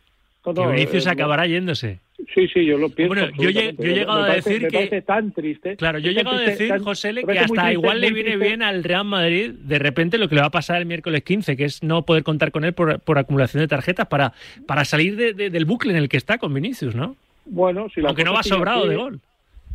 que 0.43 0.67
Vinicius 0.67 1.07
acabará 1.07 1.47
yéndose. 1.47 1.99
Sí, 2.33 2.47
sí, 2.47 2.65
yo 2.65 2.77
lo 2.77 2.89
pienso. 2.89 3.15
Bueno, 3.15 3.31
yo, 3.37 3.49
he 3.49 3.73
llegado 3.73 4.23
a 4.23 4.35
decir 4.35 4.67
que. 4.67 5.01
tan 5.01 5.31
triste. 5.31 5.75
Claro, 5.75 5.99
yo 5.99 6.11
he 6.11 6.13
llegado 6.13 6.37
a 6.37 6.41
decir, 6.41 6.77
José, 6.79 7.13
que 7.13 7.39
hasta 7.39 7.73
igual 7.73 8.01
le 8.01 8.11
viene 8.11 8.37
bien 8.37 8.61
al 8.61 8.83
Real 8.83 9.05
Madrid 9.05 9.51
de 9.51 9.79
repente 9.79 10.17
lo 10.17 10.29
que 10.29 10.35
le 10.35 10.41
va 10.41 10.47
a 10.47 10.51
pasar 10.51 10.79
el 10.79 10.85
miércoles 10.85 11.23
15, 11.23 11.57
que 11.57 11.65
es 11.65 11.83
no 11.83 12.03
poder 12.03 12.23
contar 12.23 12.51
con 12.51 12.63
él 12.63 12.73
por, 12.73 12.99
por 12.99 13.17
acumulación 13.17 13.61
de 13.61 13.67
tarjetas 13.67 14.07
para, 14.07 14.33
para 14.65 14.85
salir 14.85 15.15
del 15.15 15.65
bucle 15.65 15.91
en 15.91 15.97
el 15.97 16.09
que 16.09 16.17
está 16.17 16.37
con 16.37 16.53
Vinicius, 16.53 16.95
¿no? 16.95 17.15
Bueno, 17.45 17.87
si 17.93 18.01
la 18.01 18.09
Aunque 18.09 18.23
no 18.23 18.33
va 18.33 18.43
sobrado 18.43 18.87
de 18.87 18.95
gol 18.95 19.19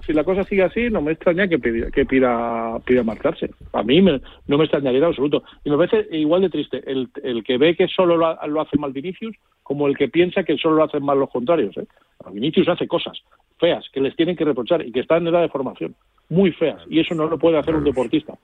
si 0.07 0.13
la 0.13 0.25
cosa 0.25 0.45
sigue 0.45 0.63
así, 0.63 0.91
no 0.91 1.03
me 1.03 1.13
extraña 1.13 1.49
que 1.49 1.59
pida, 1.59 1.91
que 1.91 2.07
pida, 2.07 2.79
pida 2.85 3.03
marcharse. 3.03 3.51
A 3.73 3.83
mí 3.83 4.01
no 4.01 4.59
me 4.59 4.65
extrañaría 4.65 4.99
en 4.99 5.05
absoluto. 5.05 5.43
Y 5.65 5.71
me 5.71 5.77
parece 5.77 6.09
igual 6.17 6.43
de 6.43 6.51
triste 6.51 6.83
el, 6.87 7.09
el 7.23 7.45
que 7.45 7.59
ve 7.59 7.77
que 7.77 7.89
solo 7.89 8.17
lo, 8.17 8.47
lo, 8.47 8.61
hace 8.61 8.79
mal 8.79 8.93
Vinicius 8.93 9.37
como 9.63 9.87
el 9.87 9.97
que 9.97 10.09
piensa 10.09 10.45
que 10.45 10.57
solo 10.57 10.77
lo 10.77 10.85
hacen 10.85 11.05
mal 11.05 11.19
los 11.19 11.31
contrarios. 11.31 11.77
¿eh? 11.77 11.87
Vinicius 12.33 12.69
hace 12.69 12.89
cosas 12.89 13.19
feas 13.59 13.85
que 13.93 14.01
les 14.01 14.17
tienen 14.17 14.37
que 14.37 14.45
reprochar 14.45 14.87
y 14.87 14.93
que 14.93 15.01
están 15.01 15.23
en 15.23 15.35
edad 15.35 15.43
de 15.43 15.49
formación, 15.49 15.95
muy 16.31 16.53
feas. 16.53 16.81
Y 16.89 17.01
eso 17.01 17.15
no 17.15 17.27
lo 17.27 17.39
puede 17.39 17.59
hacer 17.59 17.75
un 17.75 17.85
deportista. 17.85 18.35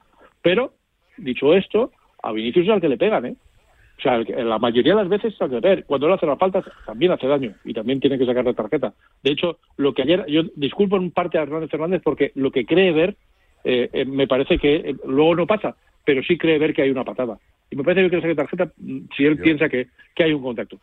Pero, 0.42 0.74
dicho 1.16 1.54
esto, 1.54 1.92
a 2.22 2.32
Vinicius 2.32 2.66
es 2.66 2.72
al 2.72 2.80
que 2.80 2.88
le 2.88 2.98
pegan, 2.98 3.26
¿eh? 3.26 3.36
O 4.04 4.06
sea, 4.06 4.44
la 4.44 4.58
mayoría 4.58 4.94
de 4.94 5.00
las 5.00 5.08
veces, 5.08 5.34
ver, 5.62 5.84
cuando 5.86 6.08
le 6.08 6.14
hace 6.14 6.26
las 6.26 6.38
faltas, 6.38 6.62
también 6.84 7.12
hace 7.12 7.26
daño 7.26 7.54
y 7.64 7.72
también 7.72 8.00
tiene 8.00 8.18
que 8.18 8.26
sacar 8.26 8.44
la 8.44 8.52
tarjeta. 8.52 8.92
De 9.22 9.30
hecho, 9.30 9.56
lo 9.78 9.94
que 9.94 10.02
ayer, 10.02 10.26
yo 10.28 10.42
disculpo 10.56 10.96
en 10.96 11.10
parte 11.10 11.38
a 11.38 11.42
Hernández 11.42 11.70
Fernández 11.70 12.02
porque 12.04 12.30
lo 12.34 12.50
que 12.50 12.66
cree 12.66 12.92
ver, 12.92 13.16
eh, 13.64 13.88
eh, 13.94 14.04
me 14.04 14.26
parece 14.26 14.58
que 14.58 14.74
eh, 14.74 14.96
luego 15.06 15.34
no 15.36 15.46
pasa, 15.46 15.74
pero 16.04 16.22
sí 16.22 16.36
cree 16.36 16.58
ver 16.58 16.74
que 16.74 16.82
hay 16.82 16.90
una 16.90 17.02
patada. 17.02 17.38
Y 17.70 17.76
me 17.76 17.82
parece 17.82 18.10
que 18.10 18.16
le 18.16 18.22
saque 18.22 18.34
tarjeta 18.34 18.70
si 19.16 19.24
él 19.24 19.38
piensa 19.38 19.70
que, 19.70 19.86
hay 20.18 20.34
un 20.34 20.42
contacto. 20.42 20.78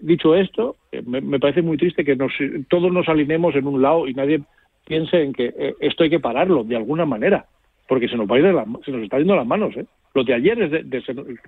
dicho 0.00 0.36
esto, 0.36 0.76
me, 1.04 1.40
parece 1.40 1.62
muy 1.62 1.76
triste 1.76 2.04
que 2.04 2.14
nos, 2.14 2.32
todos 2.68 2.92
nos 2.92 3.08
alineemos 3.08 3.56
en 3.56 3.66
un 3.66 3.82
lado 3.82 4.06
y 4.06 4.14
nadie 4.14 4.42
piense 4.86 5.22
en 5.22 5.32
que 5.32 5.74
esto 5.80 6.04
hay 6.04 6.10
que 6.10 6.20
pararlo 6.20 6.62
de 6.62 6.76
alguna 6.76 7.04
manera, 7.04 7.46
porque 7.90 8.06
se 8.06 8.16
nos 8.16 8.30
va 8.30 8.36
a 8.36 8.38
ir 8.38 8.44
se 8.84 8.92
nos 8.92 9.02
está 9.02 9.18
yendo 9.18 9.34
las 9.34 9.44
manos, 9.44 9.76
¿eh? 9.76 9.84
Lo 10.14 10.22
de 10.22 10.32
ayer 10.32 10.62
es 10.62 10.70
de, 10.70 10.84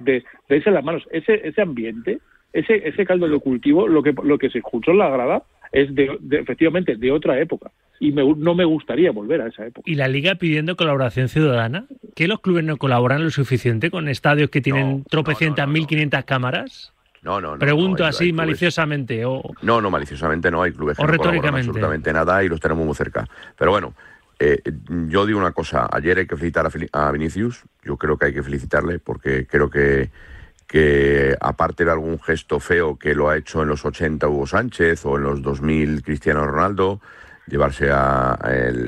de, 0.01 0.25
de, 0.49 0.71
las 0.73 0.83
manos. 0.83 1.05
Ese, 1.13 1.41
ese 1.47 1.63
ambiente, 1.63 2.19
ese, 2.53 2.83
ese 2.85 3.07
caldo 3.07 3.29
de 3.29 3.39
cultivo, 3.39 3.87
lo 3.87 4.03
que, 4.03 4.13
lo 4.25 4.39
que 4.39 4.51
se 4.51 4.59
escuchó 4.59 4.91
en 4.91 4.99
la 4.99 5.09
grada 5.09 5.45
es 5.71 5.95
de, 5.95 6.19
efectivamente 6.33 6.97
de 6.97 7.13
otra 7.13 7.39
época. 7.39 7.71
Y 8.01 8.11
no 8.11 8.57
me 8.57 8.65
gustaría 8.65 9.13
volver 9.13 9.41
a 9.41 9.47
esa 9.47 9.67
época. 9.67 9.89
¿Y 9.89 9.95
la 9.95 10.09
Liga 10.09 10.35
pidiendo 10.35 10.75
colaboración 10.75 11.29
ciudadana? 11.29 11.87
¿Que 12.17 12.27
los 12.27 12.41
clubes 12.41 12.65
no 12.65 12.77
colaboran 12.77 13.23
lo 13.23 13.31
suficiente 13.31 13.93
con 13.93 14.09
estadios 14.09 14.51
que 14.51 14.61
tienen 14.61 15.05
tropecientas, 15.05 15.69
mil 15.69 15.87
quinientas 15.87 16.25
cámaras? 16.25 16.93
No, 17.23 17.41
no, 17.41 17.53
no. 17.53 17.59
Pregunto 17.61 18.05
así 18.05 18.33
maliciosamente. 18.33 19.25
O... 19.25 19.43
No, 19.63 19.81
no, 19.81 19.93
maliciosamente 19.93 20.51
no. 20.51 20.61
Hay 20.61 20.73
clubes 20.73 20.97
que 20.97 21.05
no 21.05 21.13
absolutamente 21.13 22.13
nada 22.13 22.43
y 22.43 22.49
los 22.49 22.59
tenemos 22.59 22.85
muy 22.85 22.97
cerca. 22.97 23.29
Pero 23.57 23.71
bueno, 23.71 23.95
eh, 24.45 24.61
yo 25.09 25.25
digo 25.25 25.39
una 25.39 25.53
cosa, 25.53 25.89
ayer 25.93 26.19
hay 26.19 26.27
que 26.27 26.37
felicitar 26.37 26.69
a, 26.91 27.13
Vinicius, 27.13 27.63
yo 27.85 27.97
creo 27.97 28.19
que 28.19 28.27
hay 28.27 28.35
que 28.35 28.43
felicitarle 28.43 28.99
porque 28.99 29.47
creo 29.47 29.71
que, 29.71 30.11
que 30.67 31.37
aparte 31.41 31.85
de 31.85 31.93
algún 31.93 32.19
gesto 32.19 32.59
feo 32.59 32.99
que 32.99 33.15
lo 33.15 33.29
ha 33.29 33.37
hecho 33.37 33.63
en 33.63 33.69
los 33.69 33.85
80 33.85 34.27
Hugo 34.27 34.49
Sánchez 34.49 35.07
o 35.07 35.17
en 35.17 35.23
los 35.23 35.43
2000 35.43 36.03
Cristiano 36.03 36.45
Ronaldo, 36.45 37.01
llevarse 37.47 37.93
a, 37.93 38.37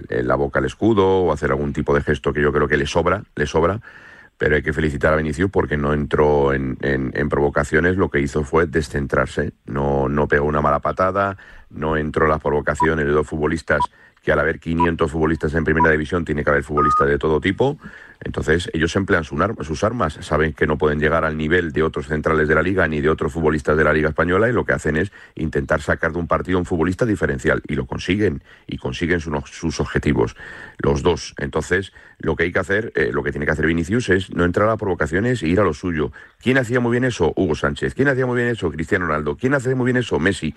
la 0.08 0.34
boca 0.34 0.58
al 0.58 0.64
escudo 0.64 1.22
o 1.22 1.32
hacer 1.32 1.52
algún 1.52 1.72
tipo 1.72 1.94
de 1.94 2.02
gesto 2.02 2.32
que 2.32 2.42
yo 2.42 2.52
creo 2.52 2.66
que 2.66 2.76
le 2.76 2.86
sobra, 2.86 3.22
le 3.36 3.46
sobra, 3.46 3.80
pero 4.36 4.56
hay 4.56 4.62
que 4.62 4.72
felicitar 4.72 5.12
a 5.12 5.16
Vinicius 5.16 5.52
porque 5.52 5.76
no 5.76 5.92
entró 5.92 6.52
en, 6.52 6.78
en, 6.80 7.28
provocaciones, 7.28 7.96
lo 7.96 8.10
que 8.10 8.18
hizo 8.18 8.42
fue 8.42 8.66
descentrarse, 8.66 9.52
no, 9.66 10.08
no 10.08 10.26
pegó 10.26 10.46
una 10.46 10.60
mala 10.60 10.80
patada, 10.80 11.36
no 11.70 11.96
entró 11.96 12.24
en 12.24 12.32
las 12.32 12.42
provocaciones 12.42 13.06
de 13.06 13.12
dos 13.12 13.28
futbolistas 13.28 13.80
que 14.24 14.32
al 14.32 14.38
haber 14.38 14.58
500 14.58 15.10
futbolistas 15.10 15.54
en 15.54 15.64
primera 15.64 15.90
división 15.90 16.24
tiene 16.24 16.42
que 16.42 16.50
haber 16.50 16.62
futbolistas 16.62 17.06
de 17.06 17.18
todo 17.18 17.40
tipo. 17.40 17.78
Entonces 18.24 18.70
ellos 18.72 18.96
emplean 18.96 19.24
sus 19.24 19.84
armas, 19.84 20.18
saben 20.20 20.54
que 20.54 20.66
no 20.66 20.78
pueden 20.78 20.98
llegar 20.98 21.24
al 21.24 21.36
nivel 21.36 21.72
de 21.72 21.82
otros 21.82 22.06
centrales 22.06 22.48
de 22.48 22.54
la 22.54 22.62
liga 22.62 22.88
ni 22.88 23.00
de 23.00 23.10
otros 23.10 23.32
futbolistas 23.32 23.76
de 23.76 23.84
la 23.84 23.92
liga 23.92 24.08
española 24.08 24.48
y 24.48 24.52
lo 24.52 24.64
que 24.64 24.72
hacen 24.72 24.96
es 24.96 25.12
intentar 25.34 25.82
sacar 25.82 26.12
de 26.12 26.18
un 26.18 26.26
partido 26.26 26.58
un 26.58 26.64
futbolista 26.64 27.04
diferencial 27.04 27.62
y 27.68 27.74
lo 27.74 27.86
consiguen 27.86 28.42
y 28.66 28.78
consiguen 28.78 29.20
sus 29.20 29.80
objetivos 29.80 30.36
los 30.78 31.02
dos. 31.02 31.34
Entonces 31.38 31.92
lo 32.18 32.36
que 32.36 32.44
hay 32.44 32.52
que 32.52 32.58
hacer, 32.58 32.92
eh, 32.94 33.10
lo 33.12 33.22
que 33.22 33.30
tiene 33.30 33.46
que 33.46 33.52
hacer 33.52 33.66
Vinicius 33.66 34.08
es 34.08 34.30
no 34.34 34.44
entrar 34.44 34.68
a 34.68 34.76
provocaciones 34.76 35.42
e 35.42 35.48
ir 35.48 35.60
a 35.60 35.64
lo 35.64 35.74
suyo. 35.74 36.10
¿Quién 36.42 36.58
hacía 36.58 36.80
muy 36.80 36.92
bien 36.92 37.04
eso? 37.04 37.32
Hugo 37.36 37.54
Sánchez. 37.54 37.94
¿Quién 37.94 38.08
hacía 38.08 38.26
muy 38.26 38.36
bien 38.36 38.48
eso? 38.48 38.70
Cristiano 38.70 39.06
Ronaldo. 39.06 39.36
¿Quién 39.36 39.54
hace 39.54 39.74
muy 39.74 39.84
bien 39.86 39.98
eso? 39.98 40.18
Messi. 40.18 40.54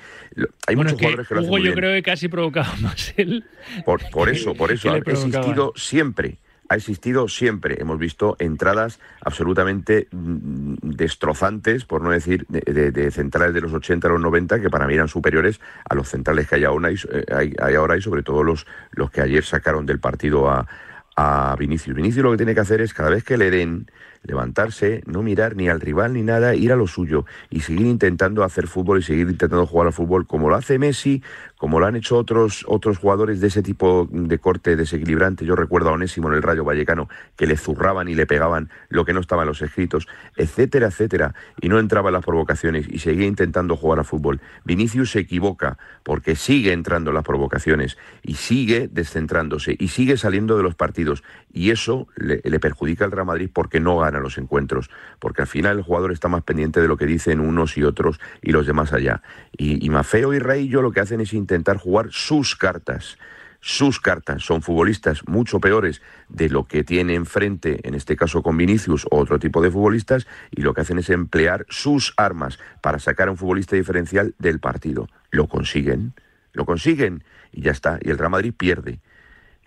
Hay 0.68 0.76
muchos 0.76 0.94
jugadores 0.94 1.28
que 1.28 1.34
lo 1.36 1.42
hacen 1.42 1.50
muy 1.50 1.64
yo 1.64 1.74
creo 1.74 1.94
que 1.94 2.04
casi 2.04 2.28
provocaba 2.30 2.74
más 2.82 3.14
él. 3.18 3.44
Por, 3.86 4.30
eso, 4.30 4.54
por 4.56 4.72
eso 4.72 4.92
ha 4.92 4.98
existido 4.98 5.74
siempre 5.76 6.38
ha 6.70 6.76
existido 6.76 7.28
siempre. 7.28 7.78
Hemos 7.80 8.00
visto 8.00 8.36
entradas 8.40 9.00
absolutamente 9.22 10.08
mm, 10.12 10.76
destrozantes, 10.82 11.86
por 11.86 12.02
no 12.02 12.10
decir 12.10 12.46
de, 12.48 13.12
centrales 13.12 13.54
de 13.54 13.62
los 13.62 13.74
80 13.74 14.08
a 14.08 14.12
los 14.12 14.22
90, 14.22 14.62
que 14.62 14.70
para 14.70 14.88
mí 14.88 14.94
eran 14.94 15.08
superiores 15.08 15.60
a 15.90 15.96
los 15.96 16.10
centrales 16.10 16.48
que 16.48 16.56
hay 16.56 16.64
ahora 16.66 16.92
y, 16.92 16.96
eh, 16.96 17.54
hay, 17.60 17.76
ahora 17.76 17.98
y 17.98 18.02
sobre 18.02 18.24
todo 18.24 18.44
los, 18.44 18.66
los 18.92 19.12
que 19.12 19.22
ayer 19.22 19.44
sacaron 19.44 19.86
del 19.86 20.00
partido 20.00 20.50
a, 20.50 20.68
a 21.16 21.56
Vinicius. 21.58 21.96
Vinicius 21.96 22.24
lo 22.24 22.32
que 22.32 22.38
tiene 22.38 22.54
que 22.54 22.62
hacer 22.62 22.80
es 22.82 22.94
cada 22.94 23.10
vez 23.10 23.24
que 23.24 23.38
le 23.38 23.50
den 23.50 23.90
levantarse, 24.24 25.02
no 25.06 25.24
mirar 25.24 25.56
ni 25.56 25.70
al 25.70 25.80
rival 25.80 26.14
ni 26.14 26.22
nada, 26.22 26.54
ir 26.54 26.72
a 26.72 26.76
lo 26.76 26.86
suyo 26.86 27.26
y 27.50 27.62
seguir 27.62 27.88
intentando 27.88 28.44
hacer 28.44 28.68
fútbol 28.68 29.00
y 29.00 29.04
seguir 29.04 29.28
intentando 29.28 29.66
jugar 29.66 29.88
al 29.88 29.94
fútbol 29.94 30.28
como 30.28 30.50
lo 30.50 30.56
hace 30.56 30.78
Messi, 30.78 31.24
como 31.58 31.80
lo 31.80 31.86
han 31.86 31.96
hecho 31.96 32.18
otros, 32.18 32.66
otros 32.68 32.98
jugadores 32.98 33.42
de 33.42 33.48
ese 33.48 33.62
tipo 33.62 34.08
de 34.12 34.40
corte 34.40 34.76
desequilibrante. 34.76 35.46
Yo 35.46 35.56
recuerdo 35.56 35.90
a 35.90 35.94
Onésimo 35.94 36.30
en 36.30 36.36
el 36.36 36.44
Rayo 36.44 36.64
Vallecano 36.64 37.10
que 37.36 37.48
le 37.48 37.58
zurraban 37.58 38.08
y 38.08 38.16
le 38.16 38.26
pegaban 38.26 38.70
lo 38.90 39.06
que 39.06 39.14
no 39.14 39.20
estaba 39.20 39.44
en 39.44 39.50
los 39.50 39.62
escritos, 39.62 40.08
etcétera, 40.36 40.88
etcétera, 40.88 41.34
y 41.60 41.70
no 41.70 41.80
entraba 41.80 42.10
en 42.10 42.14
las 42.14 42.26
provocaciones 42.26 42.88
y 42.90 43.00
seguía 43.00 43.28
intentando 43.28 43.76
jugar 43.76 44.00
al 44.00 44.06
fútbol. 44.06 44.40
Vinicius 44.64 45.12
se 45.12 45.20
equivoca 45.20 45.78
porque 46.04 46.36
sigue 46.36 46.72
entrando 46.72 47.10
en 47.10 47.16
las 47.16 47.26
provocaciones 47.26 47.98
y 48.22 48.36
sigue 48.36 48.88
descentrándose 48.92 49.76
y 49.78 49.90
sigue 49.90 50.18
saliendo 50.18 50.58
de 50.58 50.64
los 50.64 50.76
partidos. 50.76 51.24
Y 51.52 51.72
eso 51.72 52.08
le, 52.16 52.40
perjudica 52.60 53.06
al 53.06 53.12
Real 53.12 53.26
Madrid 53.26 53.50
porque 53.52 53.80
no 53.80 53.98
gana 53.98 54.20
los 54.20 54.38
encuentros. 54.38 54.90
Porque 55.20 55.42
al 55.42 55.48
final 55.48 55.78
el 55.78 55.84
jugador 55.84 56.12
está 56.12 56.28
más 56.28 56.44
pendiente 56.44 56.82
de 56.82 56.88
lo 56.88 56.98
que 56.98 57.06
dicen 57.06 57.40
unos 57.40 57.78
y 57.78 57.84
otros 57.84 58.20
y 58.42 58.52
los 58.52 58.68
demás 58.68 58.94
allá. 58.94 59.22
Y, 59.58 59.84
y 59.84 59.90
Mafeo 59.90 60.34
y 60.34 60.40
Rey 60.40 60.68
lo 60.82 60.92
que 60.92 61.00
hacen 61.00 61.22
es 61.22 61.34
intentar 61.48 61.78
jugar 61.78 62.08
sus 62.12 62.56
cartas 62.56 63.18
sus 63.60 64.00
cartas. 64.00 64.44
Son 64.44 64.62
futbolistas 64.62 65.28
mucho 65.28 65.60
peores 65.60 66.02
de 66.30 66.50
lo 66.50 66.66
que 66.66 66.84
tiene 66.84 67.16
enfrente, 67.16 67.80
en 67.88 67.96
este 67.96 68.16
caso 68.16 68.42
con 68.42 68.56
Vinicius 68.56 69.06
o 69.12 69.18
otro 69.18 69.40
tipo 69.40 69.62
de 69.62 69.72
futbolistas, 69.72 70.28
y 70.52 70.62
lo 70.62 70.74
que 70.74 70.82
hacen 70.82 71.00
es 71.00 71.10
emplear 71.10 71.66
sus 71.70 72.14
armas 72.18 72.60
para 72.82 73.00
sacar 73.00 73.28
a 73.28 73.32
un 73.32 73.38
futbolista 73.38 73.76
diferencial 73.76 74.36
del 74.40 74.60
partido. 74.60 75.10
Lo 75.32 75.48
consiguen, 75.48 76.14
lo 76.54 76.66
consiguen 76.66 77.24
y 77.52 77.62
ya 77.62 77.72
está. 77.72 78.00
Y 78.02 78.10
el 78.10 78.18
Real 78.18 78.32
Madrid 78.32 78.54
pierde. 78.56 79.00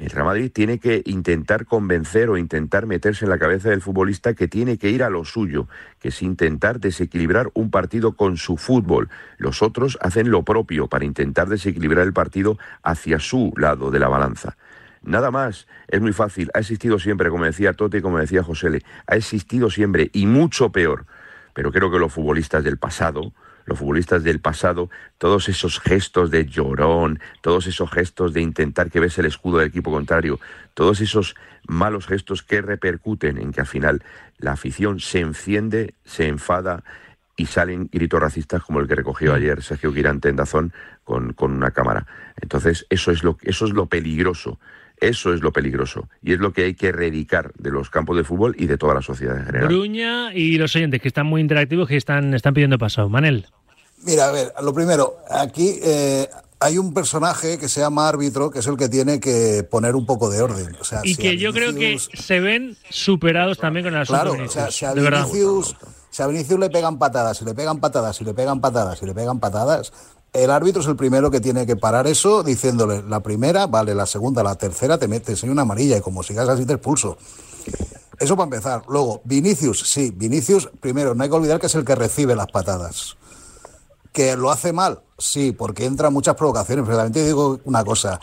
El 0.01 0.09
Real 0.09 0.25
Madrid 0.25 0.51
tiene 0.51 0.79
que 0.79 1.03
intentar 1.05 1.67
convencer 1.67 2.31
o 2.31 2.39
intentar 2.39 2.87
meterse 2.87 3.27
en 3.27 3.31
la 3.31 3.39
cabeza 3.39 3.69
del 3.69 3.83
futbolista 3.83 4.33
que 4.33 4.49
tiene 4.49 4.79
que 4.79 4.89
ir 4.89 5.03
a 5.03 5.11
lo 5.11 5.27
suyo, 5.27 5.69
que 5.99 6.09
es 6.09 6.23
intentar 6.23 6.81
desequilibrar 6.81 7.51
un 7.53 7.71
partido 7.71 8.13
con 8.13 8.39
su 8.39 8.57
fútbol. 8.57 9.11
Los 9.37 9.61
otros 9.61 9.99
hacen 10.01 10.31
lo 10.31 10.43
propio 10.43 10.87
para 10.87 11.05
intentar 11.05 11.51
desequilibrar 11.51 12.07
el 12.07 12.15
partido 12.15 12.57
hacia 12.83 13.19
su 13.19 13.53
lado 13.57 13.91
de 13.91 13.99
la 13.99 14.09
balanza. 14.09 14.57
Nada 15.03 15.31
más, 15.31 15.69
es 15.87 16.01
muy 16.01 16.15
fácil, 16.15 16.51
ha 16.55 16.61
existido 16.61 16.99
siempre, 16.99 17.29
como 17.29 17.45
decía 17.45 17.75
Tote 17.75 18.01
como 18.01 18.19
decía 18.19 18.43
José, 18.43 18.83
ha 19.07 19.17
existido 19.17 19.69
siempre 19.69 20.09
y 20.15 20.25
mucho 20.25 20.73
peor. 20.73 21.05
Pero 21.53 21.73
creo 21.73 21.91
que 21.91 21.99
los 21.99 22.11
futbolistas 22.11 22.65
del 22.65 22.79
pasado, 22.79 23.35
los 23.71 23.79
futbolistas 23.79 24.25
del 24.25 24.41
pasado, 24.41 24.91
todos 25.17 25.49
esos 25.49 25.79
gestos 25.79 26.33
de 26.33 26.45
llorón, 26.45 27.21
todos 27.41 27.69
esos 27.69 27.89
gestos 27.89 28.35
de 28.35 28.41
intentar 28.41 28.91
que 28.91 28.99
ves 28.99 29.17
el 29.19 29.27
escudo 29.27 29.59
del 29.59 29.69
equipo 29.69 29.93
contrario, 29.93 30.41
todos 30.75 31.01
esos 31.01 31.37
malos 31.69 32.09
gestos 32.09 32.43
que 32.43 32.63
repercuten 32.63 33.39
en 33.39 33.53
que 33.53 33.61
al 33.61 33.69
final 33.69 34.03
la 34.39 34.53
afición 34.53 34.99
se 34.99 35.21
enciende, 35.21 35.95
se 36.05 36.27
enfada 36.27 36.83
y 37.37 37.47
salen 37.47 37.89
gritos 37.93 38.21
racistas 38.21 38.61
como 38.65 38.81
el 38.81 38.89
que 38.89 38.97
recogió 38.97 39.33
ayer 39.35 39.63
Sergio 39.63 39.95
Quirante 39.95 40.29
en 40.29 40.37
Dazón 40.37 40.73
con, 41.05 41.33
con 41.33 41.53
una 41.53 41.71
cámara. 41.71 42.07
Entonces, 42.41 42.87
eso 42.91 43.13
es 43.13 43.23
lo, 43.23 43.39
eso 43.43 43.67
es 43.67 43.73
lo 43.73 43.87
peligroso. 43.87 44.59
Eso 45.01 45.33
es 45.33 45.41
lo 45.41 45.51
peligroso 45.51 46.11
y 46.23 46.35
es 46.35 46.41
lo 46.41 46.53
que 46.53 46.65
hay 46.65 46.75
que 46.75 46.89
erradicar 46.89 47.53
de 47.55 47.71
los 47.71 47.89
campos 47.89 48.19
de 48.19 48.25
fútbol 48.25 48.55
y 48.59 48.67
de 48.67 48.77
toda 48.77 48.93
la 48.93 49.01
sociedad 49.01 49.39
en 49.39 49.47
general. 49.47 49.69
Bruña 49.69 50.35
y 50.35 50.59
los 50.59 50.77
oyentes 50.77 51.01
que 51.01 51.09
están 51.09 51.27
muy 51.27 51.41
interactivos 51.41 51.89
que 51.89 51.97
están, 51.97 52.35
están 52.35 52.53
pidiendo 52.53 52.77
paso. 52.77 53.09
Manel. 53.09 53.47
Mira, 54.03 54.29
a 54.29 54.33
ver, 54.33 54.53
lo 54.63 54.73
primero, 54.73 55.19
aquí 55.29 55.79
eh, 55.83 56.29
hay 56.59 56.79
un 56.79 56.93
personaje 56.93 57.59
que 57.59 57.69
se 57.69 57.81
llama 57.81 58.09
árbitro, 58.09 58.51
que 58.51 58.61
es 58.61 58.67
el 58.67 58.77
que 58.77 58.89
tiene 58.89 59.19
que 59.19 59.67
poner 59.69 59.95
un 59.95 60.07
poco 60.07 60.31
de 60.31 60.43
orden. 60.43 60.77
O 60.81 60.85
sea, 60.85 61.01
y 61.05 61.17
que 61.17 61.37
yo 61.39 61.53
creo 61.53 61.75
que 61.75 61.99
se 61.99 62.41
ven 62.41 62.77
superados 62.91 63.59
también 63.59 63.85
con 63.85 63.95
el 63.95 64.03
asunto 64.03 64.23
Claro, 64.23 64.45
o 64.45 64.49
sea, 64.49 64.71
si 64.71 64.85
a, 64.85 64.93
Vinicius, 64.93 65.77
si 66.11 66.23
a 66.23 66.27
Vinicius 66.27 66.61
le 66.61 66.71
pegan 66.71 66.99
patadas, 66.99 67.39
si 67.39 67.45
le 67.45 67.55
pegan 67.55 67.81
patadas, 67.81 68.17
si 68.17 68.25
le 68.25 68.35
pegan 68.35 68.61
patadas, 68.61 68.99
si 68.99 69.07
le 69.07 69.15
pegan 69.15 69.41
patadas, 69.41 69.93
el 70.33 70.51
árbitro 70.51 70.83
es 70.83 70.89
el 70.89 70.97
primero 70.97 71.31
que 71.31 71.41
tiene 71.41 71.67
que 71.67 71.77
parar 71.77 72.07
eso 72.07 72.43
diciéndole 72.43 73.03
la 73.03 73.21
primera, 73.21 73.67
vale, 73.67 73.95
la 73.95 74.07
segunda, 74.07 74.43
la 74.43 74.55
tercera, 74.55 74.99
te 74.99 75.09
metes 75.09 75.43
en 75.43 75.51
una 75.51 75.63
amarilla 75.63 75.97
y 75.97 76.01
como 76.01 76.23
sigas 76.23 76.49
así 76.49 76.65
te 76.67 76.75
expulso. 76.75 77.19
Eso 78.19 78.37
para 78.37 78.45
empezar. 78.45 78.83
Luego, 78.89 79.23
Vinicius, 79.25 79.81
sí, 79.81 80.13
Vinicius, 80.15 80.69
primero, 80.79 81.15
no 81.15 81.23
hay 81.23 81.31
que 81.31 81.37
olvidar 81.37 81.59
que 81.59 81.67
es 81.67 81.75
el 81.75 81.87
que 81.87 81.95
recibe 81.95 82.37
las 82.37 82.49
patadas. 82.49 83.17
¿Que 84.13 84.37
lo 84.37 84.51
hace 84.51 84.73
mal? 84.73 85.01
Sí, 85.19 85.53
porque 85.53 85.85
entra 85.85 86.11
muchas 86.11 86.35
provocaciones. 86.35 86.85
Pero 86.85 86.97
también 86.97 87.13
te 87.13 87.25
digo 87.25 87.61
una 87.65 87.85
cosa. 87.85 88.21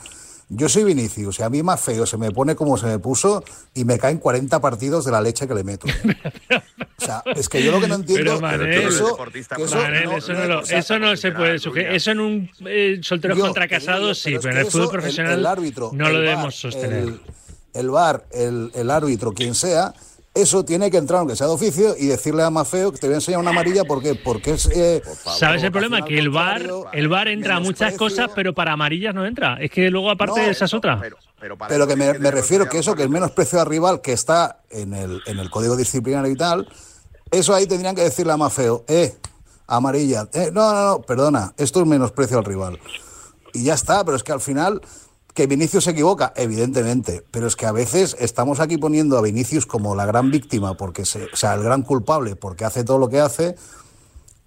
Yo 0.49 0.69
soy 0.69 0.85
Vinicius 0.85 1.39
y 1.39 1.43
a 1.43 1.49
mí 1.49 1.61
más 1.61 1.81
feo 1.81 2.05
se 2.05 2.15
me 2.15 2.31
pone 2.31 2.55
como 2.55 2.77
se 2.77 2.85
me 2.85 2.99
puso 2.99 3.43
y 3.73 3.83
me 3.83 3.99
caen 3.99 4.17
40 4.17 4.61
partidos 4.61 5.03
de 5.03 5.11
la 5.11 5.19
leche 5.19 5.47
que 5.47 5.53
le 5.53 5.63
meto. 5.63 5.87
O 6.99 7.05
sea, 7.05 7.21
es 7.35 7.47
que 7.47 7.63
yo 7.63 7.71
lo 7.71 7.79
que 7.79 7.87
no 7.87 7.93
entiendo 7.93 8.33
es 8.33 8.85
eso, 8.85 9.15
eso, 10.71 10.97
no, 10.97 11.15
se 11.15 11.31
puede 11.31 11.59
sugerir. 11.59 11.91
Eso 11.91 12.09
en 12.09 12.19
un 12.19 12.49
eh, 12.65 12.99
soltero 13.03 13.37
contra 13.37 13.67
casado 13.67 14.15
sí, 14.15 14.35
pero, 14.41 14.51
en 14.51 14.57
el 14.57 14.65
fútbol 14.65 14.89
profesional 14.89 15.45
árbitro, 15.45 15.91
no 15.93 16.09
lo 16.09 16.19
debemos 16.19 16.55
sostener. 16.55 17.03
El, 17.03 17.21
el 17.75 17.89
VAR, 17.91 18.25
el, 18.31 18.71
el 18.73 18.89
árbitro, 18.89 19.31
quien 19.31 19.53
sea, 19.53 19.93
eso 20.41 20.63
tiene 20.63 20.91
que 20.91 20.97
entrar, 20.97 21.19
aunque 21.19 21.35
sea 21.35 21.47
de 21.47 21.53
oficio, 21.53 21.95
y 21.97 22.07
decirle 22.07 22.43
a 22.43 22.49
Mafeo 22.49 22.91
que 22.91 22.99
te 22.99 23.07
voy 23.07 23.15
a 23.15 23.17
enseñar 23.17 23.39
una 23.39 23.49
amarilla 23.49 23.83
porque, 23.85 24.15
porque 24.15 24.51
es. 24.51 24.69
Eh, 24.73 25.01
¿Sabes 25.25 25.63
el 25.63 25.71
problema? 25.71 26.03
Que 26.03 26.19
el 26.19 26.29
bar, 26.29 26.61
el 26.93 27.07
bar 27.07 27.27
entra 27.27 27.55
a 27.55 27.59
muchas 27.59 27.95
cosas, 27.95 28.29
pero 28.35 28.53
para 28.53 28.73
amarillas 28.73 29.15
no 29.15 29.25
entra. 29.25 29.57
Es 29.59 29.71
que 29.71 29.89
luego, 29.89 30.11
aparte, 30.11 30.49
esa 30.49 30.65
es 30.65 30.73
otra. 30.73 31.01
Pero, 31.39 31.87
que 31.87 31.95
me, 31.95 32.13
refiero 32.31 32.67
que 32.67 32.79
eso, 32.79 32.95
que 32.95 33.03
el 33.03 33.09
menosprecio 33.09 33.59
al 33.59 33.67
rival 33.67 34.01
que 34.01 34.13
está 34.13 34.61
en 34.69 34.93
el, 34.93 35.21
en 35.27 35.39
el 35.39 35.49
código 35.49 35.75
disciplinario 35.75 36.31
y 36.31 36.35
tal, 36.35 36.67
eso 37.31 37.53
ahí 37.53 37.67
tendrían 37.67 37.95
que 37.95 38.03
decirle 38.03 38.33
a 38.33 38.37
Mafeo, 38.37 38.85
eh, 38.87 39.15
amarilla. 39.67 40.27
Eh, 40.33 40.49
no, 40.51 40.73
no, 40.73 40.87
no, 40.87 41.01
perdona, 41.01 41.53
esto 41.57 41.81
es 41.81 41.87
menosprecio 41.87 42.37
al 42.39 42.45
rival. 42.45 42.79
Y 43.53 43.63
ya 43.63 43.75
está, 43.75 44.03
pero 44.03 44.17
es 44.17 44.23
que 44.23 44.31
al 44.31 44.41
final 44.41 44.81
que 45.37 45.45
Vinicius 45.45 45.83
se 45.83 45.91
equivoca, 45.91 46.33
evidentemente, 46.35 47.23
pero 47.29 47.45
es 47.45 47.55
que 47.55 47.67
a 47.67 47.71
veces 47.71 48.17
estamos 48.19 48.59
aquí 48.59 48.79
poniendo 48.79 49.19
a 49.19 49.21
Vinicius 49.21 49.67
como 49.67 49.95
la 49.95 50.07
gran 50.07 50.31
víctima, 50.31 50.75
porque 50.75 51.05
se, 51.05 51.25
o 51.25 51.35
sea, 51.35 51.53
el 51.53 51.61
gran 51.61 51.83
culpable, 51.83 52.35
porque 52.35 52.65
hace 52.65 52.83
todo 52.83 52.97
lo 52.97 53.07
que 53.07 53.19
hace, 53.19 53.55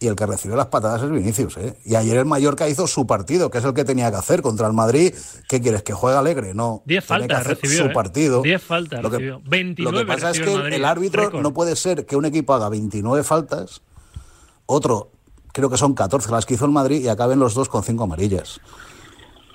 y 0.00 0.08
el 0.08 0.16
que 0.16 0.26
recibe 0.26 0.56
las 0.56 0.66
patadas 0.66 1.04
es 1.04 1.10
Vinicius. 1.12 1.58
¿eh? 1.58 1.76
Y 1.84 1.94
ayer 1.94 2.16
el 2.16 2.24
Mallorca 2.24 2.68
hizo 2.68 2.88
su 2.88 3.06
partido, 3.06 3.52
que 3.52 3.58
es 3.58 3.64
el 3.64 3.72
que 3.72 3.84
tenía 3.84 4.10
que 4.10 4.16
hacer 4.16 4.42
contra 4.42 4.66
el 4.66 4.72
Madrid. 4.72 5.14
¿Qué 5.48 5.60
quieres? 5.60 5.84
¿Que 5.84 5.92
juegue 5.92 6.18
alegre? 6.18 6.54
No. 6.54 6.82
10 6.86 7.04
faltas 7.04 7.46
recibió. 7.46 7.84
Su 7.84 7.90
¿eh? 7.90 7.92
partido. 7.94 8.42
10 8.42 8.60
faltas 8.60 9.00
lo 9.00 9.12
que, 9.12 9.20
Lo 9.76 9.92
que 9.92 10.04
pasa 10.04 10.30
es 10.30 10.40
que 10.40 10.52
el, 10.52 10.84
árbitro 10.84 11.40
no 11.40 11.54
puede 11.54 11.76
ser 11.76 12.04
que 12.04 12.16
un 12.16 12.24
equipo 12.24 12.52
haga 12.52 12.68
29 12.68 13.22
faltas, 13.22 13.82
otro, 14.66 15.12
creo 15.52 15.70
que 15.70 15.76
son 15.76 15.94
14 15.94 16.32
las 16.32 16.46
que 16.46 16.54
hizo 16.54 16.64
el 16.64 16.72
Madrid, 16.72 17.00
y 17.00 17.06
acaben 17.06 17.38
los 17.38 17.54
dos 17.54 17.68
con 17.68 17.84
5 17.84 18.02
amarillas. 18.02 18.60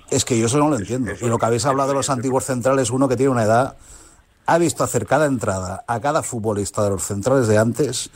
Es 0.10 0.26
que 0.26 0.38
yo 0.38 0.48
eso 0.48 0.58
no 0.58 0.70
lo 0.70 0.78
entiendo. 0.78 1.12
y 1.20 1.26
lo 1.28 1.38
que 1.38 1.46
habéis 1.46 1.66
hablado 1.66 1.90
de 1.90 1.96
los 1.96 2.10
antiguos 2.10 2.46
centrales, 2.46 2.90
uno 2.90 3.08
que 3.08 3.16
tiene 3.16 3.32
una 3.32 3.44
edad, 3.44 3.76
ha 4.46 4.58
visto 4.58 4.84
hacer 4.84 5.06
cada 5.06 5.26
entrada 5.26 5.84
a 5.88 6.00
cada 6.00 6.22
futbolista 6.22 6.84
de 6.84 6.92
los 6.92 7.04
centrales 7.04 7.48
de 7.48 7.58
antes 7.58 8.12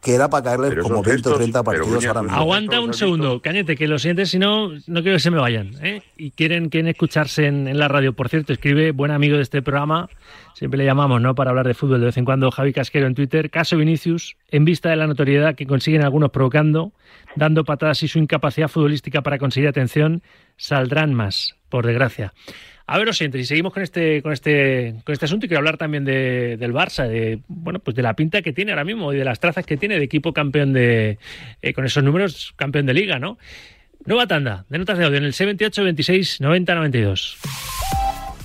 que 0.00 0.14
era 0.14 0.30
para 0.30 0.44
caerle 0.44 0.80
como 0.80 1.02
20 1.02 1.28
o 1.28 1.34
30 1.34 1.62
partidos 1.62 2.06
ahora 2.06 2.22
mismo. 2.22 2.36
Aguanta 2.36 2.80
un 2.80 2.94
segundo, 2.94 3.40
Cañete, 3.40 3.76
que 3.76 3.88
los 3.88 4.02
siguientes, 4.02 4.30
si 4.30 4.38
no, 4.38 4.70
no 4.86 5.02
quiero 5.02 5.16
que 5.16 5.20
se 5.20 5.30
me 5.30 5.38
vayan. 5.38 5.72
¿eh? 5.82 6.02
Y 6.16 6.30
quieren, 6.30 6.68
quieren 6.68 6.88
escucharse 6.88 7.46
en, 7.46 7.76
la 7.78 7.88
radio. 7.88 8.12
Por 8.12 8.28
cierto, 8.28 8.52
escribe 8.52 8.92
buen 8.92 9.10
amigo 9.10 9.36
de 9.36 9.42
este 9.42 9.60
programa, 9.60 10.08
siempre 10.54 10.78
le 10.78 10.84
llamamos, 10.84 11.20
¿no? 11.20 11.34
Para 11.34 11.50
hablar 11.50 11.66
de 11.66 11.74
fútbol 11.74 12.00
de 12.00 12.06
vez 12.06 12.16
en 12.16 12.24
cuando, 12.24 12.50
Javi 12.50 12.72
Casquero 12.72 13.06
en 13.06 13.14
Twitter. 13.14 13.50
Caso 13.50 13.76
Vinicius, 13.76 14.36
en 14.50 14.64
vista 14.64 14.90
de 14.90 14.96
la 14.96 15.06
notoriedad 15.06 15.54
que 15.54 15.66
consiguen 15.66 16.02
algunos 16.02 16.30
provocando, 16.30 16.92
dando 17.34 17.64
patadas 17.64 18.02
y 18.02 18.08
su 18.08 18.18
incapacidad 18.18 18.68
futbolística 18.68 19.22
para 19.22 19.38
conseguir 19.38 19.68
atención, 19.68 20.22
saldrán 20.56 21.12
más, 21.14 21.56
por 21.68 21.86
desgracia. 21.86 22.32
A 22.90 22.96
ver, 22.96 23.06
os 23.10 23.20
y 23.20 23.44
seguimos 23.44 23.74
con 23.74 23.82
este, 23.82 24.22
con 24.22 24.32
este, 24.32 24.94
con 25.04 25.12
este 25.12 25.26
asunto 25.26 25.44
y 25.44 25.48
quiero 25.50 25.58
hablar 25.58 25.76
también 25.76 26.06
de, 26.06 26.56
del 26.56 26.72
Barça, 26.72 27.06
de 27.06 27.40
bueno, 27.46 27.80
pues 27.80 27.94
de 27.94 28.00
la 28.00 28.16
pinta 28.16 28.40
que 28.40 28.54
tiene 28.54 28.72
ahora 28.72 28.84
mismo 28.84 29.12
y 29.12 29.18
de 29.18 29.26
las 29.26 29.40
trazas 29.40 29.66
que 29.66 29.76
tiene 29.76 29.98
de 29.98 30.04
equipo 30.04 30.32
campeón 30.32 30.72
de, 30.72 31.18
eh, 31.60 31.74
con 31.74 31.84
esos 31.84 32.02
números, 32.02 32.54
campeón 32.56 32.86
de 32.86 32.94
liga, 32.94 33.18
¿no? 33.18 33.36
Nueva 34.06 34.26
tanda 34.26 34.64
de 34.70 34.78
notas 34.78 34.96
de 34.96 35.04
audio 35.04 35.18
en 35.18 35.24
el 35.24 35.34
78 35.34 35.84
26 35.84 36.40
90 36.40 36.74
92. 36.74 37.36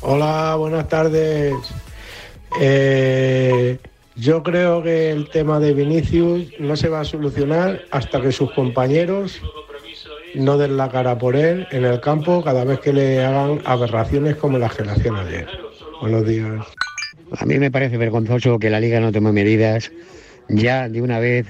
Hola, 0.02 0.56
buenas 0.58 0.90
tardes. 0.90 1.56
Eh, 2.60 3.78
yo 4.18 4.44
creo 4.44 4.84
que 4.84 5.10
el 5.10 5.30
tema 5.30 5.62
de 5.62 5.74
Vinicius 5.74 6.60
no 6.60 6.76
se 6.76 6.90
va 6.90 7.00
a 7.00 7.06
solucionar 7.06 7.84
hasta 7.92 8.20
que 8.20 8.34
sus 8.34 8.52
compañeros 8.52 9.42
no 10.36 10.58
den 10.58 10.78
la 10.78 10.90
cara 10.90 11.18
por 11.18 11.36
él 11.36 11.68
en 11.72 11.86
el 11.86 12.00
campo 12.00 12.44
cada 12.44 12.64
vez 12.64 12.80
que 12.80 12.94
le 12.94 13.24
hagan 13.24 13.62
aberraciones 13.66 14.36
como 14.36 14.58
le 14.58 14.66
hacían 14.66 14.90
ayer. 14.90 15.48
Buenos 16.02 16.26
días. 16.26 16.66
A 17.38 17.46
mí 17.46 17.58
me 17.58 17.72
parece 17.72 17.98
vergonzoso 17.98 18.60
que 18.60 18.70
la 18.70 18.80
liga 18.80 19.00
no 19.00 19.12
tome 19.12 19.32
medidas 19.32 19.92
ya 20.50 20.90
de 20.90 21.02
una 21.02 21.20
vez 21.20 21.48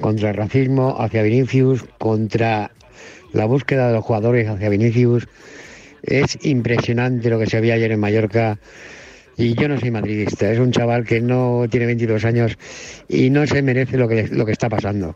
contra 0.00 0.30
el 0.30 0.36
racismo 0.36 0.96
hacia 0.98 1.22
Vinicius, 1.22 1.84
contra 1.98 2.70
la 3.32 3.44
búsqueda 3.46 3.88
de 3.88 3.94
los 3.94 4.04
jugadores 4.04 4.48
hacia 4.48 4.68
Vinicius. 4.68 5.26
Es 6.02 6.38
impresionante 6.44 7.30
lo 7.30 7.38
que 7.38 7.46
se 7.46 7.60
vio 7.60 7.74
ayer 7.74 7.90
en 7.90 8.00
Mallorca 8.00 8.58
y 9.38 9.54
yo 9.54 9.68
no 9.68 9.78
soy 9.78 9.92
madridista, 9.92 10.50
es 10.50 10.58
un 10.58 10.72
chaval 10.72 11.04
que 11.04 11.20
no 11.20 11.66
tiene 11.70 11.86
22 11.86 12.24
años 12.24 12.58
y 13.08 13.30
no 13.30 13.46
se 13.46 13.62
merece 13.62 13.96
lo 13.96 14.08
que, 14.08 14.26
lo 14.26 14.44
que 14.44 14.50
está 14.50 14.68
pasando. 14.68 15.14